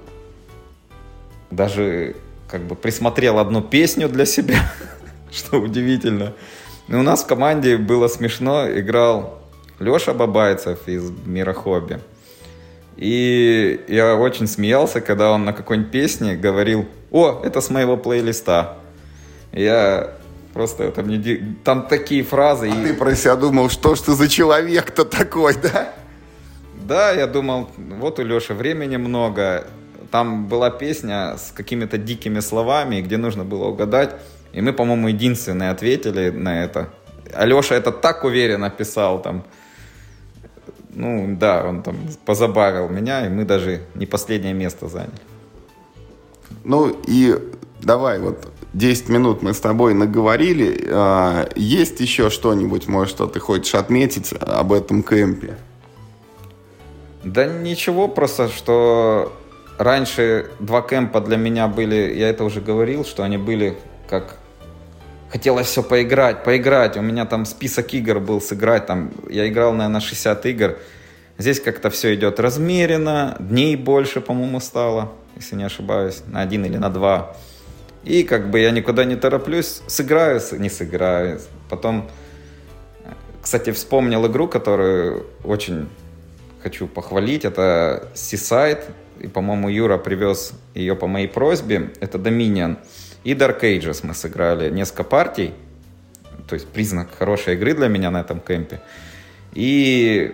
[1.50, 2.16] даже
[2.48, 4.72] как бы присмотрел одну песню для себя,
[5.32, 6.34] что удивительно.
[6.88, 9.40] Ну, у нас в команде было смешно, играл
[9.80, 12.00] Леша Бабайцев из Мира Хобби.
[12.96, 18.78] И я очень смеялся, когда он на какой-нибудь песне говорил, о, это с моего плейлиста.
[19.52, 20.12] Я
[20.54, 21.58] просто это мне...
[21.64, 22.70] Там такие фразы.
[22.72, 22.86] А и...
[22.86, 25.92] ты про себя думал, что ж ты за человек-то такой, да?
[26.88, 29.66] Да, я думал, вот у Леши времени много.
[30.12, 34.16] Там была песня с какими-то дикими словами, где нужно было угадать,
[34.56, 36.90] и мы, по-моему, единственные ответили на это.
[37.34, 39.44] Алеша это так уверенно писал там.
[40.94, 45.12] Ну, да, он там позабавил меня, и мы даже не последнее место заняли.
[46.64, 47.38] Ну, и
[47.82, 50.88] давай вот 10 минут мы с тобой наговорили.
[50.90, 55.58] А, есть еще что-нибудь, может, что ты хочешь отметить об этом кемпе?
[57.26, 59.34] Да ничего, просто что
[59.78, 63.78] раньше два кемпа для меня были, я это уже говорил, что они были
[64.08, 64.38] как
[65.36, 66.96] хотелось все поиграть, поиграть.
[66.96, 70.78] У меня там список игр был сыграть, там я играл, наверное, 60 игр.
[71.38, 76.78] Здесь как-то все идет размеренно, дней больше, по-моему, стало, если не ошибаюсь, на один или
[76.78, 77.36] на два.
[78.06, 81.42] И как бы я никуда не тороплюсь, сыграю, не сыграю.
[81.70, 82.10] Потом,
[83.42, 85.90] кстати, вспомнил игру, которую очень
[86.64, 87.44] хочу похвалить.
[87.44, 88.86] Это Seaside,
[89.20, 91.92] и, по-моему, Юра привез ее по моей просьбе.
[92.00, 92.78] Это Dominion.
[93.26, 95.54] И Dark Ages мы сыграли несколько партий.
[96.48, 98.82] То есть признак хорошей игры для меня на этом кемпе.
[99.54, 100.34] И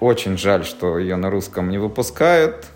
[0.00, 2.66] очень жаль, что ее на русском не выпускают,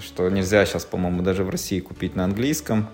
[0.00, 2.88] что нельзя сейчас, по-моему, даже в России купить на английском.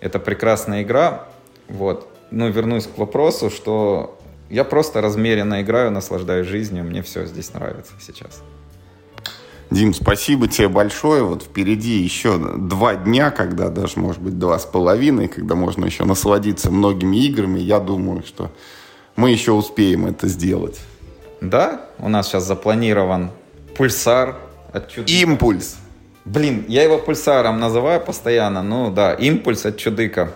[0.00, 1.26] Это прекрасная игра.
[1.66, 2.08] Вот.
[2.30, 4.16] Ну, вернусь к вопросу, что
[4.50, 8.42] я просто размеренно играю, наслаждаюсь жизнью, мне все здесь нравится сейчас.
[9.70, 11.22] Дим, спасибо тебе большое.
[11.22, 16.04] Вот впереди еще два дня, когда даже, может быть, два с половиной, когда можно еще
[16.04, 17.60] насладиться многими играми.
[17.60, 18.50] Я думаю, что
[19.16, 20.80] мы еще успеем это сделать.
[21.40, 23.30] Да, у нас сейчас запланирован
[23.76, 24.36] пульсар.
[24.72, 25.12] От чудыка.
[25.12, 25.76] Импульс.
[26.24, 28.62] Блин, я его пульсаром называю постоянно.
[28.62, 30.32] Ну да, импульс от чудыка.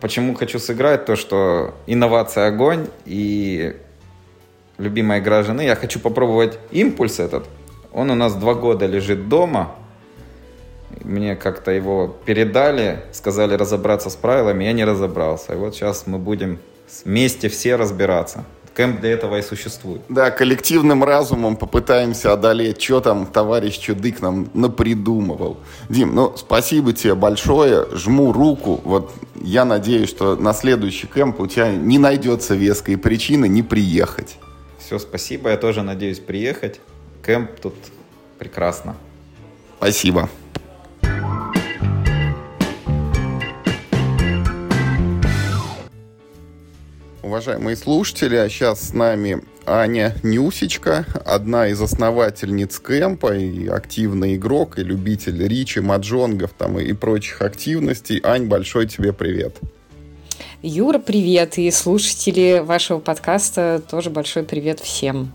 [0.00, 1.04] Почему хочу сыграть?
[1.04, 3.76] То, что инновация огонь и
[4.78, 5.62] любимая игра жены.
[5.62, 7.46] Я хочу попробовать импульс этот.
[7.92, 9.74] Он у нас два года лежит дома.
[11.04, 15.54] мне как-то его передали, сказали разобраться с правилами, я не разобрался.
[15.54, 16.58] И вот сейчас мы будем
[17.04, 18.44] вместе все разбираться.
[18.74, 20.02] Кэмп для этого и существует.
[20.08, 25.56] Да, коллективным разумом попытаемся одолеть, что там товарищ Чудык нам напридумывал.
[25.88, 28.80] Дим, ну, спасибо тебе большое, жму руку.
[28.84, 34.38] Вот я надеюсь, что на следующий кэмп у тебя не найдется веской причины не приехать.
[34.78, 36.80] Все, спасибо, я тоже надеюсь приехать.
[37.22, 37.74] Кэмп тут
[38.38, 38.96] прекрасно.
[39.78, 40.28] Спасибо.
[47.22, 54.78] Уважаемые слушатели, а сейчас с нами Аня Нюсечка, одна из основательниц кемпа и активный игрок,
[54.78, 58.20] и любитель ричи, маджонгов там, и прочих активностей.
[58.24, 59.56] Ань, большой тебе привет.
[60.62, 65.32] Юра, привет, и слушатели вашего подкаста тоже большой привет всем.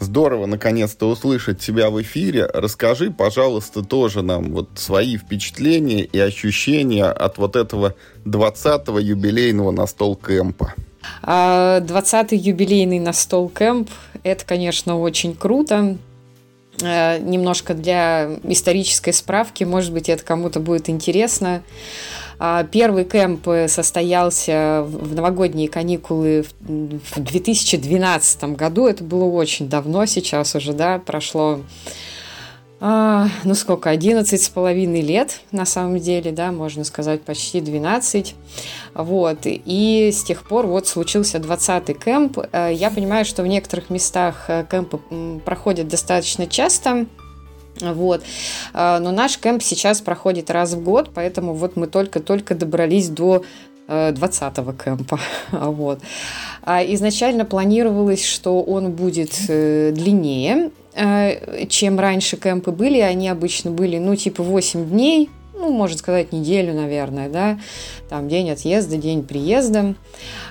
[0.00, 2.46] Здорово, наконец-то, услышать тебя в эфире.
[2.52, 10.16] Расскажи, пожалуйста, тоже нам вот свои впечатления и ощущения от вот этого 20-го юбилейного настол
[10.16, 10.74] кемпа.
[11.22, 13.90] 20-й а, юбилейный настол кэмп–
[14.22, 15.96] это, конечно, очень круто.
[16.82, 21.62] А, немножко для исторической справки, может быть, это кому-то будет интересно.
[22.38, 28.86] А, первый кэмп состоялся в новогодние каникулы в 2012 году.
[28.86, 31.60] Это было очень давно, сейчас уже, да, прошло
[32.86, 38.34] а, ну сколько, 11 с половиной лет, на самом деле, да, можно сказать, почти 12.
[38.94, 42.40] Вот, и с тех пор вот случился 20-й кемп.
[42.52, 45.00] Э, я понимаю, что в некоторых местах э, кемпы
[45.46, 47.06] проходят достаточно часто,
[47.80, 48.22] вот.
[48.72, 53.44] Э, но наш кемп сейчас проходит раз в год, поэтому вот мы только-только добрались до
[53.86, 55.20] 20-го кемпа.
[55.52, 56.00] Вот.
[56.62, 63.00] А изначально планировалось, что он будет длиннее, Э, чем раньше кемпы были.
[63.00, 65.28] Они обычно были, ну, типа 8 дней,
[65.64, 67.58] ну, можно сказать, неделю, наверное, да,
[68.08, 69.94] там день отъезда, день приезда.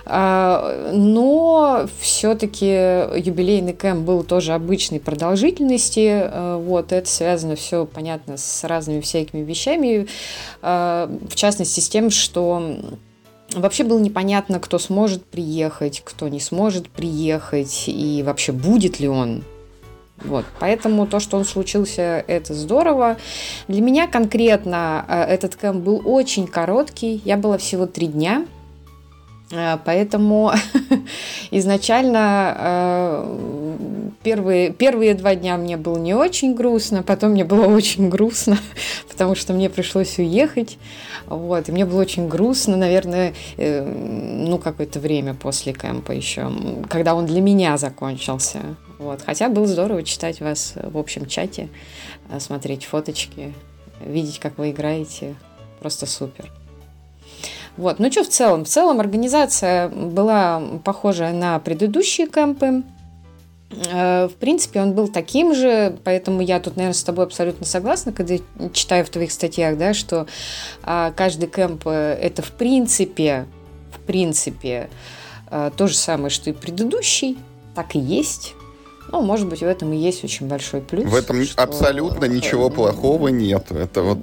[0.06, 8.38] А, но все-таки юбилейный кемп был тоже обычной продолжительности, э, вот, это связано все, понятно,
[8.38, 10.08] с разными всякими вещами,
[10.62, 12.78] э, в частности, с тем, что
[13.56, 19.44] Вообще было непонятно, кто сможет приехать, кто не сможет приехать, и вообще будет ли он
[20.24, 20.46] вот.
[20.60, 23.18] Поэтому то, что он случился, это здорово.
[23.68, 27.22] Для меня конкретно э, этот кэмп был очень короткий.
[27.26, 28.46] Я была всего три дня.
[29.52, 30.54] Э, поэтому
[31.52, 33.78] изначально э,
[34.24, 38.58] первые, первые два дня мне было не очень грустно, потом мне было очень грустно,
[39.12, 40.78] потому что мне пришлось уехать.
[41.28, 46.52] Вот, и мне было очень грустно, наверное, ну, какое-то время после кемпа еще,
[46.90, 48.60] когда он для меня закончился.
[49.04, 49.22] Вот.
[49.22, 51.68] Хотя было здорово читать вас в общем чате,
[52.30, 53.54] э, смотреть фоточки,
[54.00, 55.36] видеть, как вы играете.
[55.80, 56.50] Просто супер.
[57.76, 58.00] Вот.
[58.00, 58.64] Ну что в целом?
[58.64, 62.84] В целом организация была похожа на предыдущие кемпы.
[63.92, 68.14] Э, в принципе, он был таким же, поэтому я тут, наверное, с тобой абсолютно согласна,
[68.14, 68.38] когда
[68.72, 70.28] читаю в твоих статьях, да, что
[70.84, 73.48] а, каждый кемп э, это в принципе,
[73.92, 74.90] в принципе,
[75.78, 77.38] то же самое, что и предыдущий,
[77.76, 78.56] так и есть.
[79.14, 81.06] Ну, может быть, в этом и есть очень большой плюс.
[81.06, 81.62] В этом что...
[81.62, 83.72] абсолютно ничего плохого нет.
[83.72, 84.18] Это вот...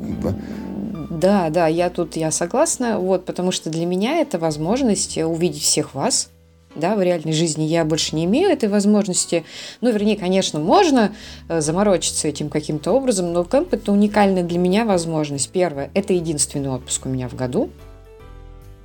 [1.10, 1.48] Да.
[1.48, 6.30] да, я тут я согласна, вот, потому что для меня это возможность увидеть всех вас,
[6.74, 9.44] да, в реальной жизни я больше не имею этой возможности.
[9.80, 11.14] Ну, вернее, конечно, можно
[11.48, 15.50] э, заморочиться этим каким-то образом, но кемп это уникальная для меня возможность.
[15.50, 17.70] Первое, это единственный отпуск у меня в году.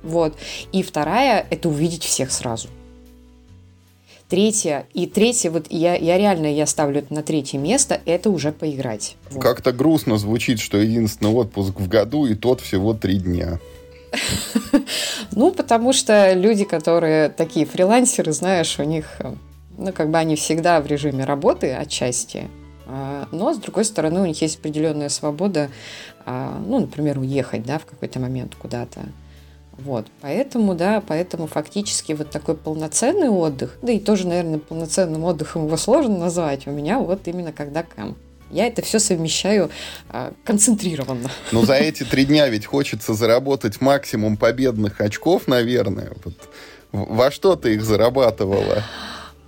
[0.04, 0.34] Вот.
[0.70, 2.68] И вторая, это увидеть всех сразу.
[4.28, 8.50] Третье, и третье, вот я, я реально я ставлю это на третье место, это уже
[8.50, 9.16] поиграть.
[9.30, 9.40] Вот.
[9.40, 13.60] Как-то грустно звучит, что единственный отпуск в году, и тот всего три дня.
[15.32, 19.20] Ну, потому что люди, которые такие фрилансеры, знаешь, у них,
[19.76, 22.48] ну, как бы они всегда в режиме работы отчасти,
[22.86, 25.68] а, но, с другой стороны, у них есть определенная свобода,
[26.24, 29.00] а, ну, например, уехать, да, в какой-то момент куда-то.
[29.78, 35.66] Вот, поэтому, да, поэтому фактически вот такой полноценный отдых, да и тоже, наверное, полноценным отдыхом
[35.66, 38.16] его сложно назвать, у меня вот именно когда кэмп.
[38.50, 39.70] Я это все совмещаю
[40.08, 41.30] а, концентрированно.
[41.52, 46.12] Но за эти три дня ведь хочется заработать максимум победных очков, наверное.
[46.24, 46.34] Вот.
[46.92, 48.84] Во что ты их зарабатывала?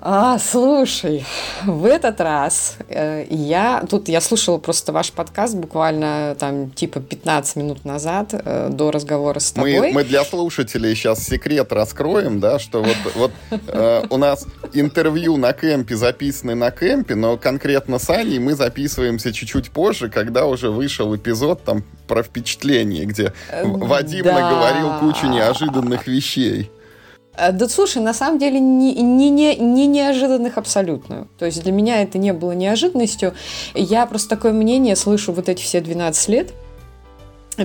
[0.00, 1.24] А, слушай,
[1.64, 3.84] в этот раз э, я...
[3.88, 9.38] Тут я слушала просто ваш подкаст буквально там типа 15 минут назад э, до разговора
[9.38, 9.78] с тобой.
[9.78, 15.36] Мы, мы для слушателей сейчас секрет раскроем, да, что вот, вот э, у нас интервью
[15.36, 20.70] на кемпе записаны на кемпе, но конкретно с Аней мы записываемся чуть-чуть позже, когда уже
[20.70, 24.34] вышел эпизод там про впечатление, где Э, Вадим да.
[24.34, 26.70] наговорил кучу неожиданных вещей.
[27.38, 31.28] Э, Да слушай, на самом деле не, не, не, не неожиданных абсолютно.
[31.38, 33.34] То есть для меня это не было неожиданностью.
[33.74, 36.52] Я просто такое мнение слышу вот эти все 12 лет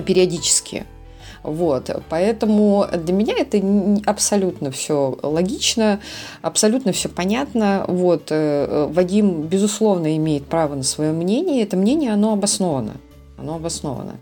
[0.06, 0.86] периодически.
[1.42, 3.62] Вот, поэтому для меня это
[4.06, 6.00] абсолютно все логично,
[6.40, 7.84] абсолютно все понятно.
[7.86, 11.62] Вот, э, Вадим, безусловно, имеет право на свое мнение.
[11.62, 12.94] Это мнение, оно обосновано.
[13.36, 14.18] Оно обосновано.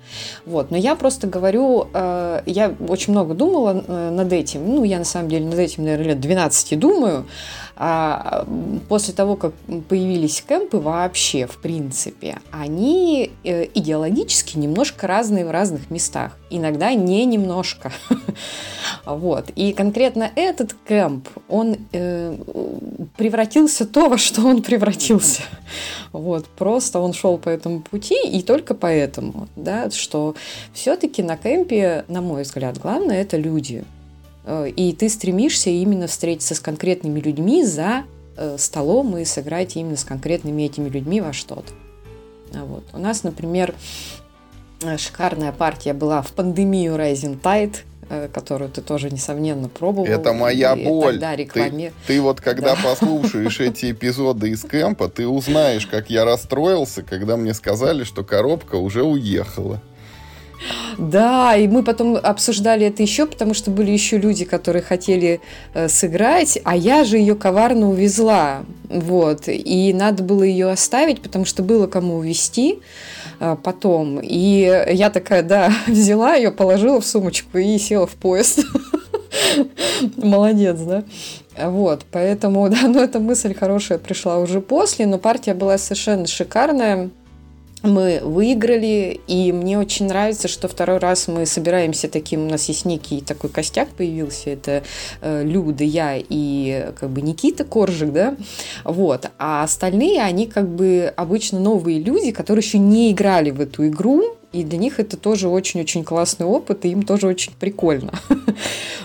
[0.46, 0.70] Вот.
[0.70, 4.66] Но я просто говорю, э, я очень много думала э, над этим.
[4.66, 7.26] Ну, я на самом деле над этим, наверное, лет 12 думаю.
[7.84, 8.46] А
[8.88, 9.54] после того, как
[9.88, 16.38] появились кемпы вообще, в принципе, они э, идеологически немножко разные в разных местах.
[16.48, 17.90] Иногда не немножко.
[19.04, 19.50] Вот.
[19.56, 22.36] И конкретно этот кемп, он э,
[23.16, 25.42] превратился то, во что он превратился.
[26.12, 26.46] Вот.
[26.46, 30.36] Просто он шел по этому пути, и только поэтому, да, что
[30.72, 33.84] все-таки на кемпе, на мой взгляд, главное это люди.
[34.44, 38.04] Э, И ты стремишься именно встретиться с конкретными людьми за
[38.36, 41.72] э, столом и сыграть именно с конкретными этими людьми во что-то.
[42.54, 42.84] А Вот.
[42.92, 43.74] У нас, например,
[44.82, 47.76] э, шикарная партия была в пандемию Rising Tide,
[48.34, 50.06] которую ты тоже, несомненно, пробовал.
[50.06, 51.12] Это моя И боль.
[51.14, 51.92] тогда Ты, рекламе...
[52.06, 52.82] ты вот когда Да.
[52.82, 58.74] послушаешь эти эпизоды из кемпа, ты узнаешь, как я расстроился, когда мне сказали, что коробка
[58.74, 59.80] уже уехала.
[60.98, 65.40] Да, и мы потом обсуждали это еще, потому что были еще люди, которые хотели
[65.74, 68.64] э, сыграть, а я же ее коварно увезла.
[68.88, 69.44] Вот.
[69.48, 72.80] И надо было ее оставить, потому что было кому увезти
[73.40, 74.20] э, потом.
[74.22, 78.64] И я такая, да, взяла ее, положила в сумочку и села в поезд.
[80.16, 81.04] Молодец, да?
[81.58, 87.10] Вот, поэтому, да, ну эта мысль хорошая пришла уже после, но партия была совершенно шикарная.
[87.82, 92.84] Мы выиграли, и мне очень нравится, что второй раз мы собираемся таким, у нас есть
[92.84, 94.84] некий такой костяк появился, это
[95.20, 98.36] э, Люда, я и как бы Никита Коржик, да,
[98.84, 103.88] вот, а остальные, они как бы обычно новые люди, которые еще не играли в эту
[103.88, 108.12] игру, и для них это тоже очень-очень классный опыт, и им тоже очень прикольно.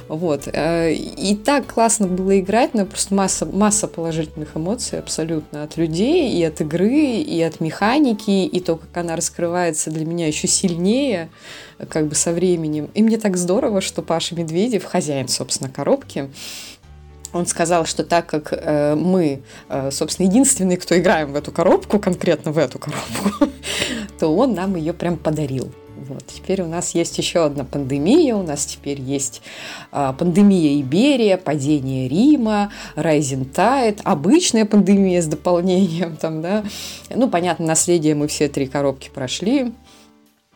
[0.07, 0.47] Вот.
[0.47, 6.31] э, И так классно было играть, но просто масса, масса положительных эмоций абсолютно от людей,
[6.31, 11.29] и от игры, и от механики, и то, как она раскрывается для меня еще сильнее,
[11.89, 12.89] как бы со временем.
[12.93, 16.29] И мне так здорово, что Паша Медведев, хозяин, собственно, коробки,
[17.33, 21.99] он сказал, что так как э, мы, э, собственно, единственные, кто играем в эту коробку,
[21.99, 23.47] конкретно в эту коробку,
[24.19, 25.71] то он нам ее прям подарил.
[26.07, 26.25] Вот.
[26.27, 29.41] Теперь у нас есть еще одна пандемия, у нас теперь есть
[29.91, 36.63] а, пандемия Иберия, падение Рима, Rising Tide, обычная пандемия с дополнением, там, да.
[37.09, 39.73] Ну, понятно, наследие мы все три коробки прошли.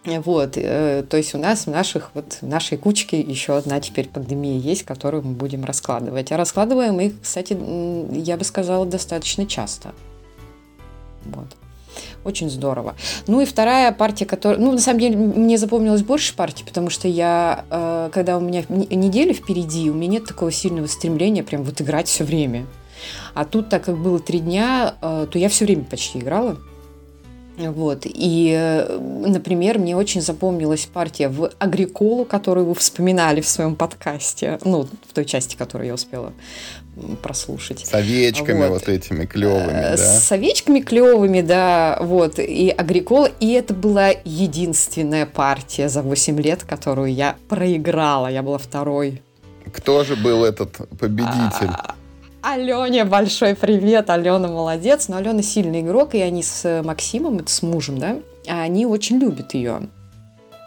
[0.04, 4.10] Вот, э, то есть у нас в наших вот в нашей кучке еще одна теперь
[4.10, 6.32] пандемия есть, которую мы будем раскладывать.
[6.32, 7.56] А раскладываем их, кстати,
[8.12, 9.94] я бы сказала, достаточно часто.
[11.26, 11.56] Вот.
[12.24, 12.96] Очень здорово.
[13.28, 14.60] Ну и вторая партия, которая...
[14.60, 18.64] Ну, на самом деле, мне запомнилось больше партий, потому что я, э, когда у меня
[18.70, 22.66] неделя впереди, у меня нет такого сильного стремления прям вот играть все время.
[23.34, 26.58] А тут, так как было три дня, э, то я все время почти играла.
[27.70, 28.02] Вот.
[28.06, 34.60] И, э, например, мне очень запомнилась партия в Агриколу, которую вы вспоминали в своем подкасте.
[34.64, 36.34] Ну, в той части, которую я успела
[37.22, 37.86] прослушать.
[37.86, 38.90] С овечками вот, Вот.
[38.90, 39.98] этими клевыми, Э, да?
[39.98, 46.64] С овечками клевыми, да, вот, и Агрикола, и это была единственная партия за 8 лет,
[46.64, 49.22] которую я проиграла, я была второй.
[49.74, 51.70] Кто же был этот победитель?
[51.70, 51.96] А,
[52.44, 57.62] Алене большой привет, Алена молодец, но Алена сильный игрок, и они с Максимом, это с
[57.62, 59.90] мужем, да, они очень любят ее.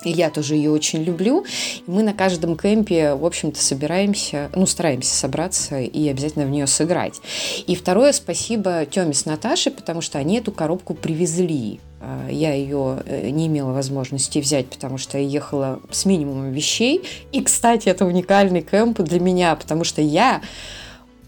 [0.04, 1.44] И я тоже ее очень люблю.
[1.88, 7.20] Мы на каждом кемпе, в общем-то, собираемся, ну, стараемся собраться и обязательно в нее сыграть.
[7.66, 11.80] И второе спасибо Теме с Наташей, потому что они эту коробку привезли.
[12.00, 17.02] А, Я ее э, не имела возможности взять, потому что я ехала с минимумом вещей.
[17.32, 20.42] И, кстати, это уникальный кемп для меня, потому что я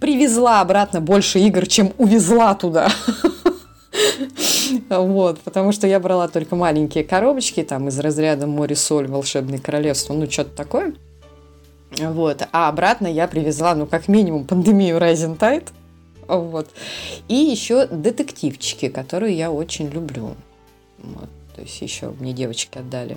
[0.00, 2.88] привезла обратно больше игр, чем увезла туда.
[4.90, 10.12] Вот, потому что я брала только маленькие коробочки, там, из разряда «Море, соль, волшебное королевство»,
[10.12, 10.94] ну, что-то такое.
[11.98, 15.68] Вот, а обратно я привезла, ну, как минимум, пандемию Rising Tide,
[16.28, 16.68] Вот.
[17.28, 20.34] И еще детективчики, которые я очень люблю.
[20.98, 21.28] Вот.
[21.54, 23.16] То есть еще мне девочки отдали.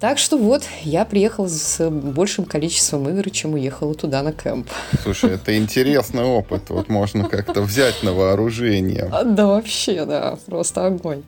[0.00, 4.66] Так что вот, я приехала с большим количеством игр, чем уехала туда на кемп.
[5.02, 6.70] Слушай, это интересный опыт.
[6.70, 9.12] Вот можно как-то взять на вооружение.
[9.26, 11.22] Да вообще, да, просто огонь.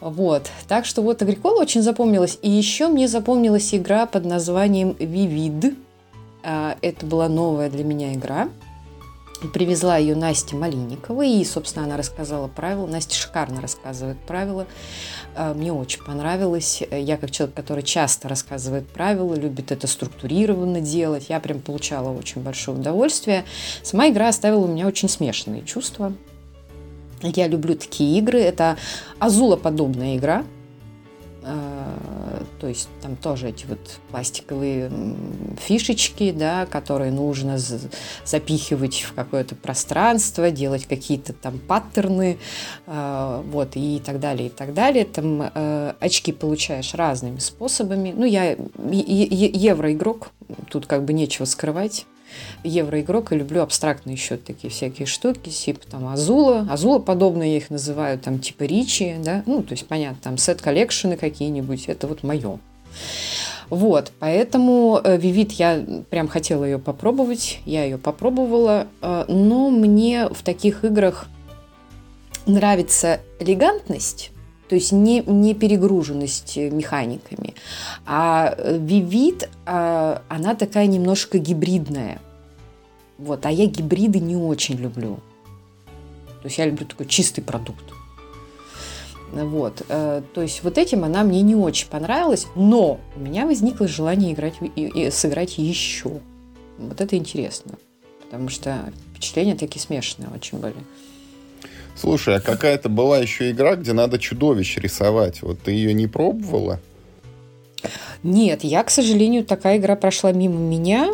[0.00, 0.50] Вот.
[0.68, 2.38] Так что вот Агрикола очень запомнилась.
[2.42, 5.74] И еще мне запомнилась игра под названием Vivid.
[6.42, 8.50] А, это была новая для меня игра.
[9.52, 12.86] Привезла ее Настя Малинникова, и, собственно, она рассказала правила.
[12.86, 14.66] Настя шикарно рассказывает правила.
[15.34, 16.82] А, мне очень понравилось.
[16.90, 22.42] Я, как человек, который часто рассказывает правила, любит это структурированно делать, я прям получала очень
[22.42, 23.44] большое удовольствие.
[23.82, 26.12] Сама игра оставила у меня очень смешанные чувства.
[27.22, 28.40] Я люблю такие игры.
[28.40, 28.76] Это
[29.18, 30.44] Азула-подобная игра.
[31.46, 34.90] А, то есть там тоже эти вот пластиковые
[35.58, 37.58] фишечки, да, которые нужно
[38.24, 42.38] запихивать в какое-то пространство, делать какие-то там паттерны,
[42.86, 45.04] а, вот, и так далее, и так далее.
[45.04, 48.14] Там э, очки получаешь разными способами.
[48.16, 50.30] Ну, я евроигрок,
[50.70, 52.06] тут как бы нечего скрывать
[52.62, 56.66] евроигрок и люблю абстрактные еще такие всякие штуки, типа там Азула.
[56.70, 60.55] Азула подобные я их называю, там типа Ричи, да, ну, то есть, понятно, там set
[60.55, 62.58] collection ы какие-нибудь, это вот мое.
[63.70, 70.28] Вот, поэтому Вивит э, я прям хотела ее попробовать, я ее попробовала, э, но мне
[70.28, 71.26] в таких играх
[72.46, 74.30] нравится элегантность,
[74.68, 77.54] то есть не, не перегруженность механиками.
[78.06, 82.20] А Вивит, а, она такая немножко гибридная.
[83.18, 85.18] Вот, а я гибриды не очень люблю.
[86.42, 87.84] То есть я люблю такой чистый продукт.
[89.32, 93.88] Вот, э, то есть вот этим она мне не очень понравилась, но у меня возникло
[93.88, 96.20] желание играть и сыграть еще.
[96.78, 97.72] Вот это интересно,
[98.20, 100.76] потому что впечатления такие смешанные очень были.
[101.96, 105.42] Слушай, а какая-то была еще игра, где надо чудовищ рисовать.
[105.42, 106.80] Вот ты ее не пробовала?
[108.22, 111.10] Нет, я, к сожалению, такая игра прошла мимо меня.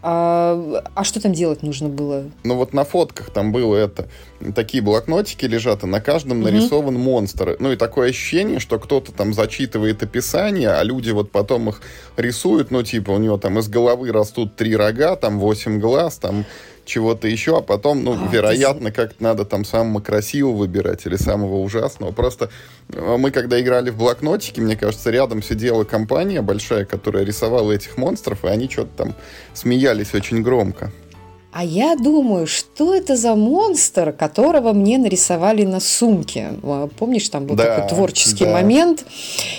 [0.00, 2.24] А, а что там делать нужно было?
[2.44, 4.08] Ну вот на фотках там было это.
[4.54, 7.56] Такие блокнотики лежат, и на каждом нарисован монстр.
[7.58, 11.82] Ну и такое ощущение, что кто-то там зачитывает описание, а люди вот потом их
[12.16, 12.70] рисуют.
[12.70, 16.44] Ну типа у него там из головы растут три рога, там восемь глаз, там
[16.88, 21.56] чего-то еще, а потом, ну, а, вероятно, как-то надо там самого красивого выбирать или самого
[21.56, 22.10] ужасного.
[22.12, 22.50] Просто
[22.92, 27.96] э, мы, когда играли в блокнотики, мне кажется, рядом сидела компания большая, которая рисовала этих
[27.96, 29.14] монстров, и они что-то там
[29.54, 30.90] смеялись очень громко.
[31.58, 36.52] А я думаю, что это за монстр, которого мне нарисовали на сумке.
[36.96, 38.52] Помнишь, там был да, такой творческий да.
[38.52, 39.04] момент.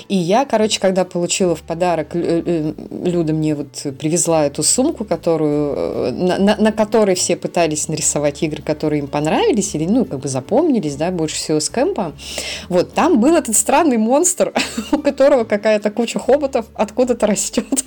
[0.08, 2.74] И я, короче, когда получила в подарок, э, э,
[3.04, 8.44] Люда мне вот привезла эту сумку, которую, э, на, на, на которой все пытались нарисовать
[8.44, 12.14] игры, которые им понравились или, ну, как бы запомнились, да, больше всего с кемпа.
[12.70, 14.54] Вот, там был этот странный монстр,
[14.94, 17.84] у которого какая-то куча хоботов откуда-то растет.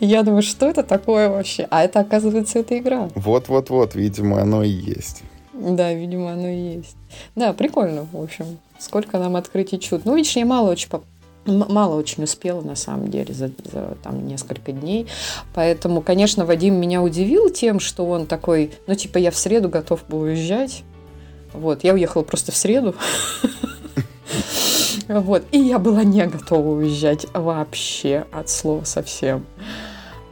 [0.00, 1.66] Я думаю, что это такое вообще?
[1.70, 3.08] А это, оказывается, это игра.
[3.14, 5.22] Вот-вот-вот, видимо, оно и есть.
[5.54, 6.96] Да, видимо, оно и есть.
[7.34, 8.58] Да, прикольно, в общем.
[8.78, 10.04] Сколько нам открытий чуд.
[10.04, 10.88] Ну, видишь, я мало очень
[11.44, 15.08] мало очень успела на самом деле за, за там несколько дней.
[15.54, 20.04] Поэтому, конечно, Вадим меня удивил тем, что он такой, ну, типа, я в среду готов
[20.08, 20.84] был уезжать.
[21.52, 22.94] Вот, я уехала просто в среду.
[25.20, 25.44] Вот.
[25.52, 29.44] И я была не готова уезжать вообще от слова совсем.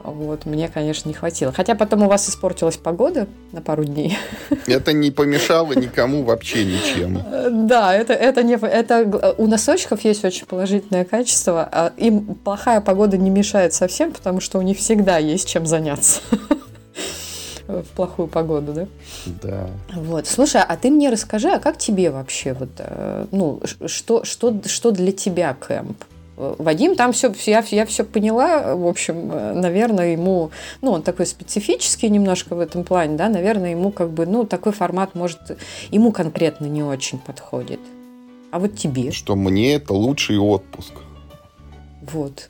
[0.03, 1.53] Вот, мне, конечно, не хватило.
[1.53, 4.17] Хотя потом у вас испортилась погода на пару дней.
[4.67, 7.23] Это не помешало никому вообще ничем.
[7.69, 8.55] Да, это, это не...
[8.55, 11.69] Это, у носочков есть очень положительное качество.
[11.71, 16.21] А им плохая погода не мешает совсем, потому что у них всегда есть чем заняться
[17.83, 18.87] в плохую погоду, да?
[19.43, 19.71] Да.
[19.95, 20.27] Вот.
[20.27, 24.91] Слушай, а ты мне расскажи, а как тебе вообще вот, э, ну, что, что, что
[24.91, 26.05] для тебя кемп?
[26.37, 31.27] Вадим там все, я, я все поняла, в общем, э, наверное, ему, ну, он такой
[31.27, 35.59] специфический немножко в этом плане, да, наверное, ему как бы, ну, такой формат, может,
[35.91, 37.81] ему конкретно не очень подходит.
[38.51, 39.11] А вот тебе?
[39.13, 40.93] Что мне это лучший отпуск.
[42.01, 42.49] Вот.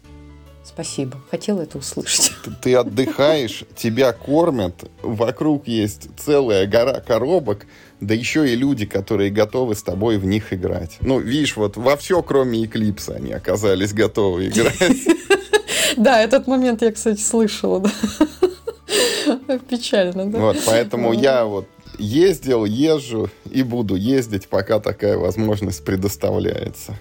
[0.80, 1.18] Спасибо.
[1.30, 2.32] Хотела это услышать.
[2.42, 7.66] Ты, ты отдыхаешь, тебя кормят, вокруг есть целая гора коробок,
[8.00, 10.96] да еще и люди, которые готовы с тобой в них играть.
[11.02, 14.76] Ну, видишь, вот во все, кроме Эклипса, они оказались готовы играть.
[15.96, 17.84] Да, этот момент я, кстати, слышала.
[19.68, 20.38] Печально, да?
[20.38, 21.66] Вот, поэтому я вот
[21.98, 26.98] ездил, езжу и буду ездить, пока такая возможность предоставляется.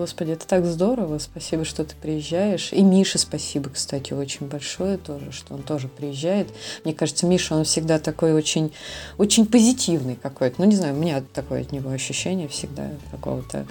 [0.00, 1.18] Господи, это так здорово.
[1.18, 2.72] Спасибо, что ты приезжаешь.
[2.72, 6.48] И Мише спасибо, кстати, очень большое тоже, что он тоже приезжает.
[6.84, 8.72] Мне кажется, Миша, он всегда такой очень,
[9.18, 10.54] очень позитивный какой-то.
[10.56, 13.66] Ну, не знаю, у меня такое от него ощущение всегда какого-то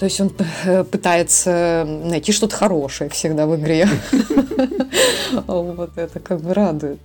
[0.00, 0.30] то есть он
[0.90, 3.86] пытается найти что-то хорошее всегда в игре.
[5.46, 6.98] Вот это как бы радует.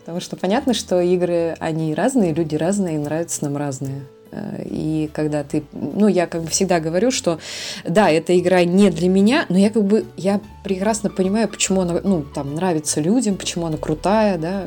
[0.00, 4.02] Потому что понятно, что игры, они разные, люди разные, нравятся нам разные.
[4.32, 7.38] Э, и когда ты, ну, я как бы всегда говорю, что
[7.84, 12.00] да, эта игра не для меня, но я как бы, я прекрасно понимаю, почему она,
[12.02, 14.66] ну, там, нравится людям, почему она крутая, да,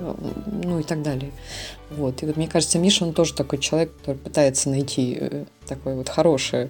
[0.63, 1.31] ну и так далее.
[1.89, 2.23] Вот.
[2.23, 6.09] И вот мне кажется, Миша, он тоже такой человек, который пытается найти э, такое вот
[6.09, 6.69] хорошее.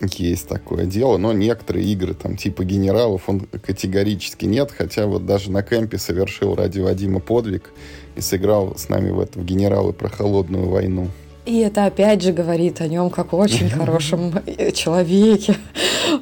[0.00, 5.50] Есть такое дело, но некоторые игры, там, типа генералов, он категорически нет, хотя вот даже
[5.50, 7.70] на кемпе совершил ради Вадима подвиг
[8.14, 11.08] и сыграл с нами в это в генералы про холодную войну.
[11.46, 14.34] И это опять же говорит о нем как очень хорошем
[14.74, 15.56] человеке.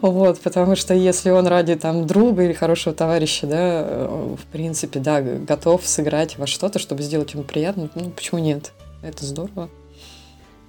[0.00, 5.20] Вот, потому что если он ради там друга или хорошего товарища, да, в принципе, да,
[5.20, 8.72] готов сыграть во что-то, чтобы сделать ему приятно, ну почему нет?
[9.02, 9.68] Это здорово.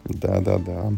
[0.06, 0.92] Да, да, да.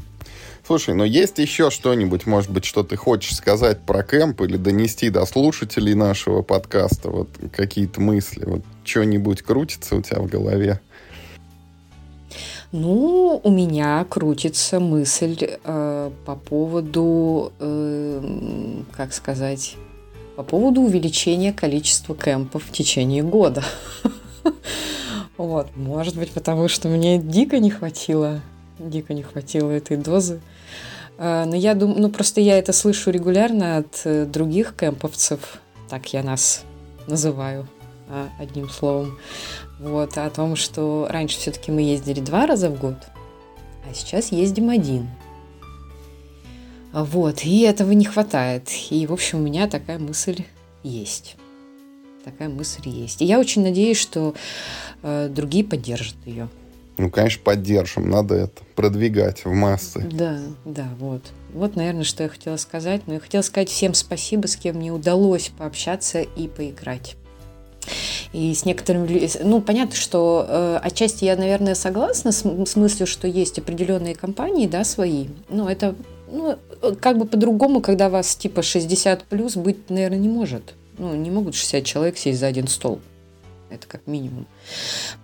[0.69, 5.09] Слушай, но есть еще что-нибудь, может быть, что ты хочешь сказать про кемп или донести
[5.09, 7.09] до слушателей нашего подкаста?
[7.09, 10.79] Вот какие-то мысли, вот что-нибудь крутится у тебя в голове?
[12.71, 19.75] Ну, у меня крутится мысль э, по поводу, э, как сказать,
[20.35, 23.63] по поводу увеличения количества кемпов в течение года.
[25.35, 28.41] Вот, может быть, потому что мне дико не хватило,
[28.77, 30.41] дико не хватило этой дозы.
[31.19, 35.59] Но я думаю, ну просто я это слышу регулярно от э, других кемповцев,
[35.89, 36.63] так я нас
[37.07, 37.67] называю
[38.07, 39.17] а, одним словом,
[39.79, 42.95] вот, о том, что раньше все-таки мы ездили два раза в год,
[43.89, 45.09] а сейчас ездим один.
[46.93, 48.69] Вот, и этого не хватает.
[48.89, 50.43] И, в общем, у меня такая мысль
[50.83, 51.35] есть.
[52.23, 53.21] Такая мысль есть.
[53.21, 54.33] И я очень надеюсь, что
[55.03, 56.49] э, другие поддержат ее.
[56.99, 58.09] Ну, конечно, поддержим.
[58.09, 60.01] Надо это продвигать в массы.
[60.11, 61.21] Да, да, вот.
[61.53, 63.03] Вот, наверное, что я хотела сказать.
[63.07, 67.15] Но я хотела сказать всем спасибо, с кем мне удалось пообщаться и поиграть.
[68.33, 69.29] И с некоторыми...
[69.41, 74.67] Ну, понятно, что э, отчасти я, наверное, согласна с, с мыслью, что есть определенные компании,
[74.67, 75.27] да, свои.
[75.47, 75.95] Но это,
[76.29, 76.57] ну,
[76.99, 80.75] как бы по-другому, когда вас типа 60 плюс быть, наверное, не может.
[80.97, 82.99] Ну, не могут 60 человек сесть за один стол.
[83.69, 84.47] Это как минимум.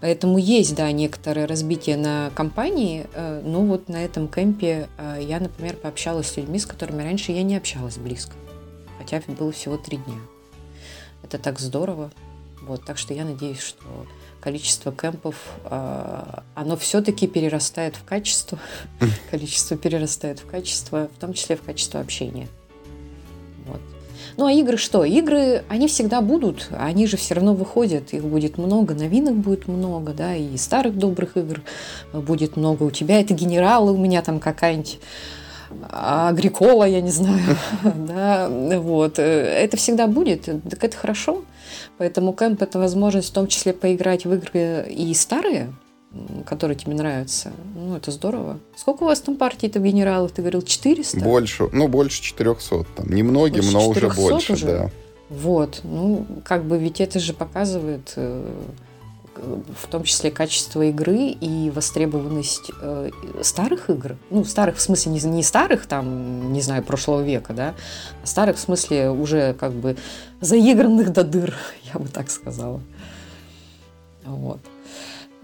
[0.02, 3.08] Поэтому есть, да, некоторое разбитие на компании.
[3.14, 7.32] Э, ну вот на этом кемпе э, я, например, пообщалась с людьми, с которыми раньше
[7.32, 8.34] я не общалась близко.
[9.00, 10.20] Хотя было всего три дня.
[11.24, 12.12] Это так здорово.
[12.62, 13.86] Вот, так что я надеюсь, что
[14.42, 18.60] количество кемпов, э, оно все-таки перерастает в качество.
[19.32, 22.48] Количество перерастает в качество, в том числе в качество общения.
[23.66, 23.82] Вот.
[24.38, 25.06] Ну а игры что?
[25.06, 30.14] Игры, они всегда будут, они же все равно выходят, их будет много, новинок будет много,
[30.14, 31.62] да, и старых добрых игр
[32.12, 32.84] будет много.
[32.84, 35.00] У тебя это генералы, у меня там какая-нибудь
[35.90, 39.20] Агрикола, я не знаю, да, вот.
[39.20, 41.44] Это всегда будет, так это хорошо.
[41.98, 45.74] Поэтому кемп– это возможность в том числе поиграть в игры и старые,
[46.46, 47.52] которые тебе нравятся.
[47.76, 48.60] Ну, это здорово.
[48.76, 50.32] Сколько у вас там партий-то генералов?
[50.32, 51.20] Ты говорил, 400?
[51.20, 52.86] Больше, ну, больше 400.
[52.96, 54.66] Там немногим, больше но уже больше, уже?
[54.66, 54.92] да.
[55.30, 58.48] Вот, ну, как бы ведь это же показывает э,
[59.38, 63.10] в том числе качество игры и востребованность э,
[63.42, 64.18] старых игр.
[64.30, 67.76] Ну, старых в смысле не, не старых, там, не знаю, прошлого века, да,
[68.24, 69.98] а старых в смысле уже как бы
[70.42, 71.56] заигранных до дыр,
[71.94, 72.82] я бы так сказала.
[74.24, 74.60] Вот.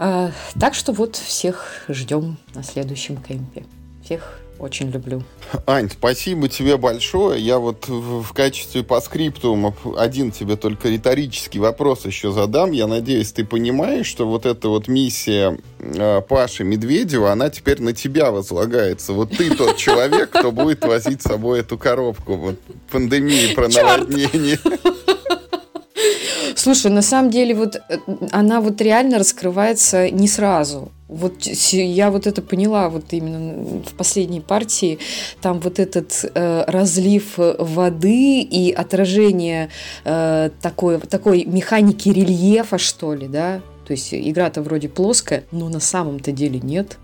[0.03, 3.65] А, так что вот всех ждем на следующем кемпе.
[4.03, 5.21] Всех очень люблю.
[5.67, 7.39] Ань, спасибо тебе большое.
[7.39, 12.71] Я вот в качестве по скрипту один тебе только риторический вопрос еще задам.
[12.71, 17.93] Я надеюсь, ты понимаешь, что вот эта вот миссия э, Паши Медведева, она теперь на
[17.93, 19.13] тебя возлагается.
[19.13, 22.37] Вот ты тот человек, кто будет возить с собой эту коробку.
[22.37, 22.59] Вот
[22.89, 24.57] пандемии про наводнение.
[26.61, 27.97] Слушай, на самом деле вот э,
[28.31, 30.91] она вот реально раскрывается не сразу.
[31.07, 34.99] Вот я вот это поняла вот именно в последней партии.
[35.41, 39.69] Там вот этот э, разлив воды и отражение
[40.05, 43.61] э, такой, такой механики рельефа, что ли, да?
[43.87, 46.99] То есть игра-то вроде плоская, но на самом-то деле нет.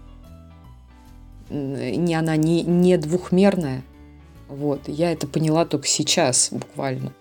[1.50, 3.82] Не, она не, не двухмерная.
[4.50, 7.12] Вот, я это поняла только сейчас, буквально,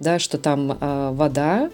[0.00, 1.70] да, что там э, вода,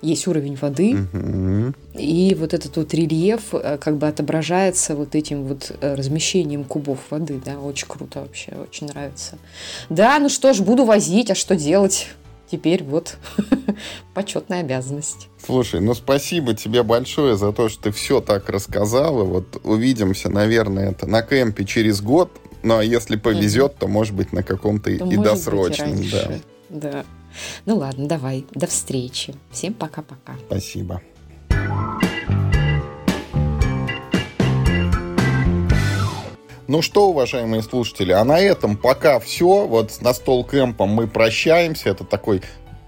[0.00, 1.76] есть уровень воды, Мгм.
[1.94, 6.98] и вот этот вот рельеф э, как бы отображается вот этим вот э, размещением кубов
[7.10, 9.38] воды, да, очень круто вообще, очень нравится.
[9.90, 12.08] Да, ну что ж, буду возить, а что делать?
[12.50, 13.16] Теперь вот
[14.14, 15.28] почетная обязанность.
[15.44, 19.24] Слушай, ну спасибо тебе большое за то, что ты все так рассказала.
[19.24, 22.30] Вот увидимся, наверное, это на кемпе через год.
[22.62, 25.88] Ну, а если повезет, то, может быть, на каком-то и То, быть, досрочном.
[25.88, 25.94] да.
[25.94, 26.42] раньше.
[26.68, 27.04] Да.
[27.66, 29.34] Ну ладно, давай, до встречи.
[29.50, 30.34] Всем пока-пока.
[30.46, 31.00] Спасибо.
[36.68, 39.66] Ну что, уважаемые слушатели, а на этом пока все.
[39.66, 41.90] Вот с настол кемпом мы прощаемся.
[41.90, 42.40] Это такой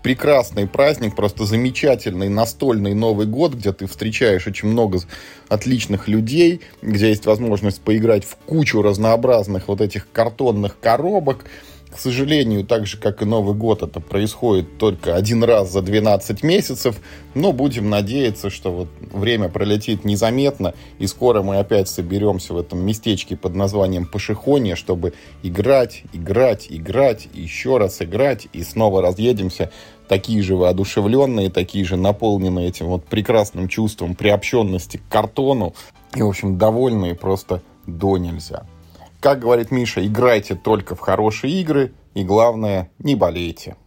[0.05, 5.01] прекрасный праздник, просто замечательный настольный Новый год, где ты встречаешь очень много
[5.49, 11.47] отличных людей, где есть возможность поиграть в кучу разнообразных вот этих картонных коробок.
[11.95, 16.43] К сожалению, так же, как и Новый год, это происходит только один раз за 12
[16.43, 16.97] месяцев,
[17.35, 22.85] но будем надеяться, что вот время пролетит незаметно, и скоро мы опять соберемся в этом
[22.85, 25.13] местечке под названием Пашихония, чтобы
[25.45, 29.71] играть, играть, играть, еще раз играть, и снова разъедемся
[30.09, 35.75] такие же воодушевленные, такие же наполненные этим вот прекрасным чувством приобщенности к картону,
[36.17, 38.67] и, в общем, довольные просто до нельзя.
[39.25, 43.79] Как говорит Миша, играйте только в хорошие игры и, главное, не болейте.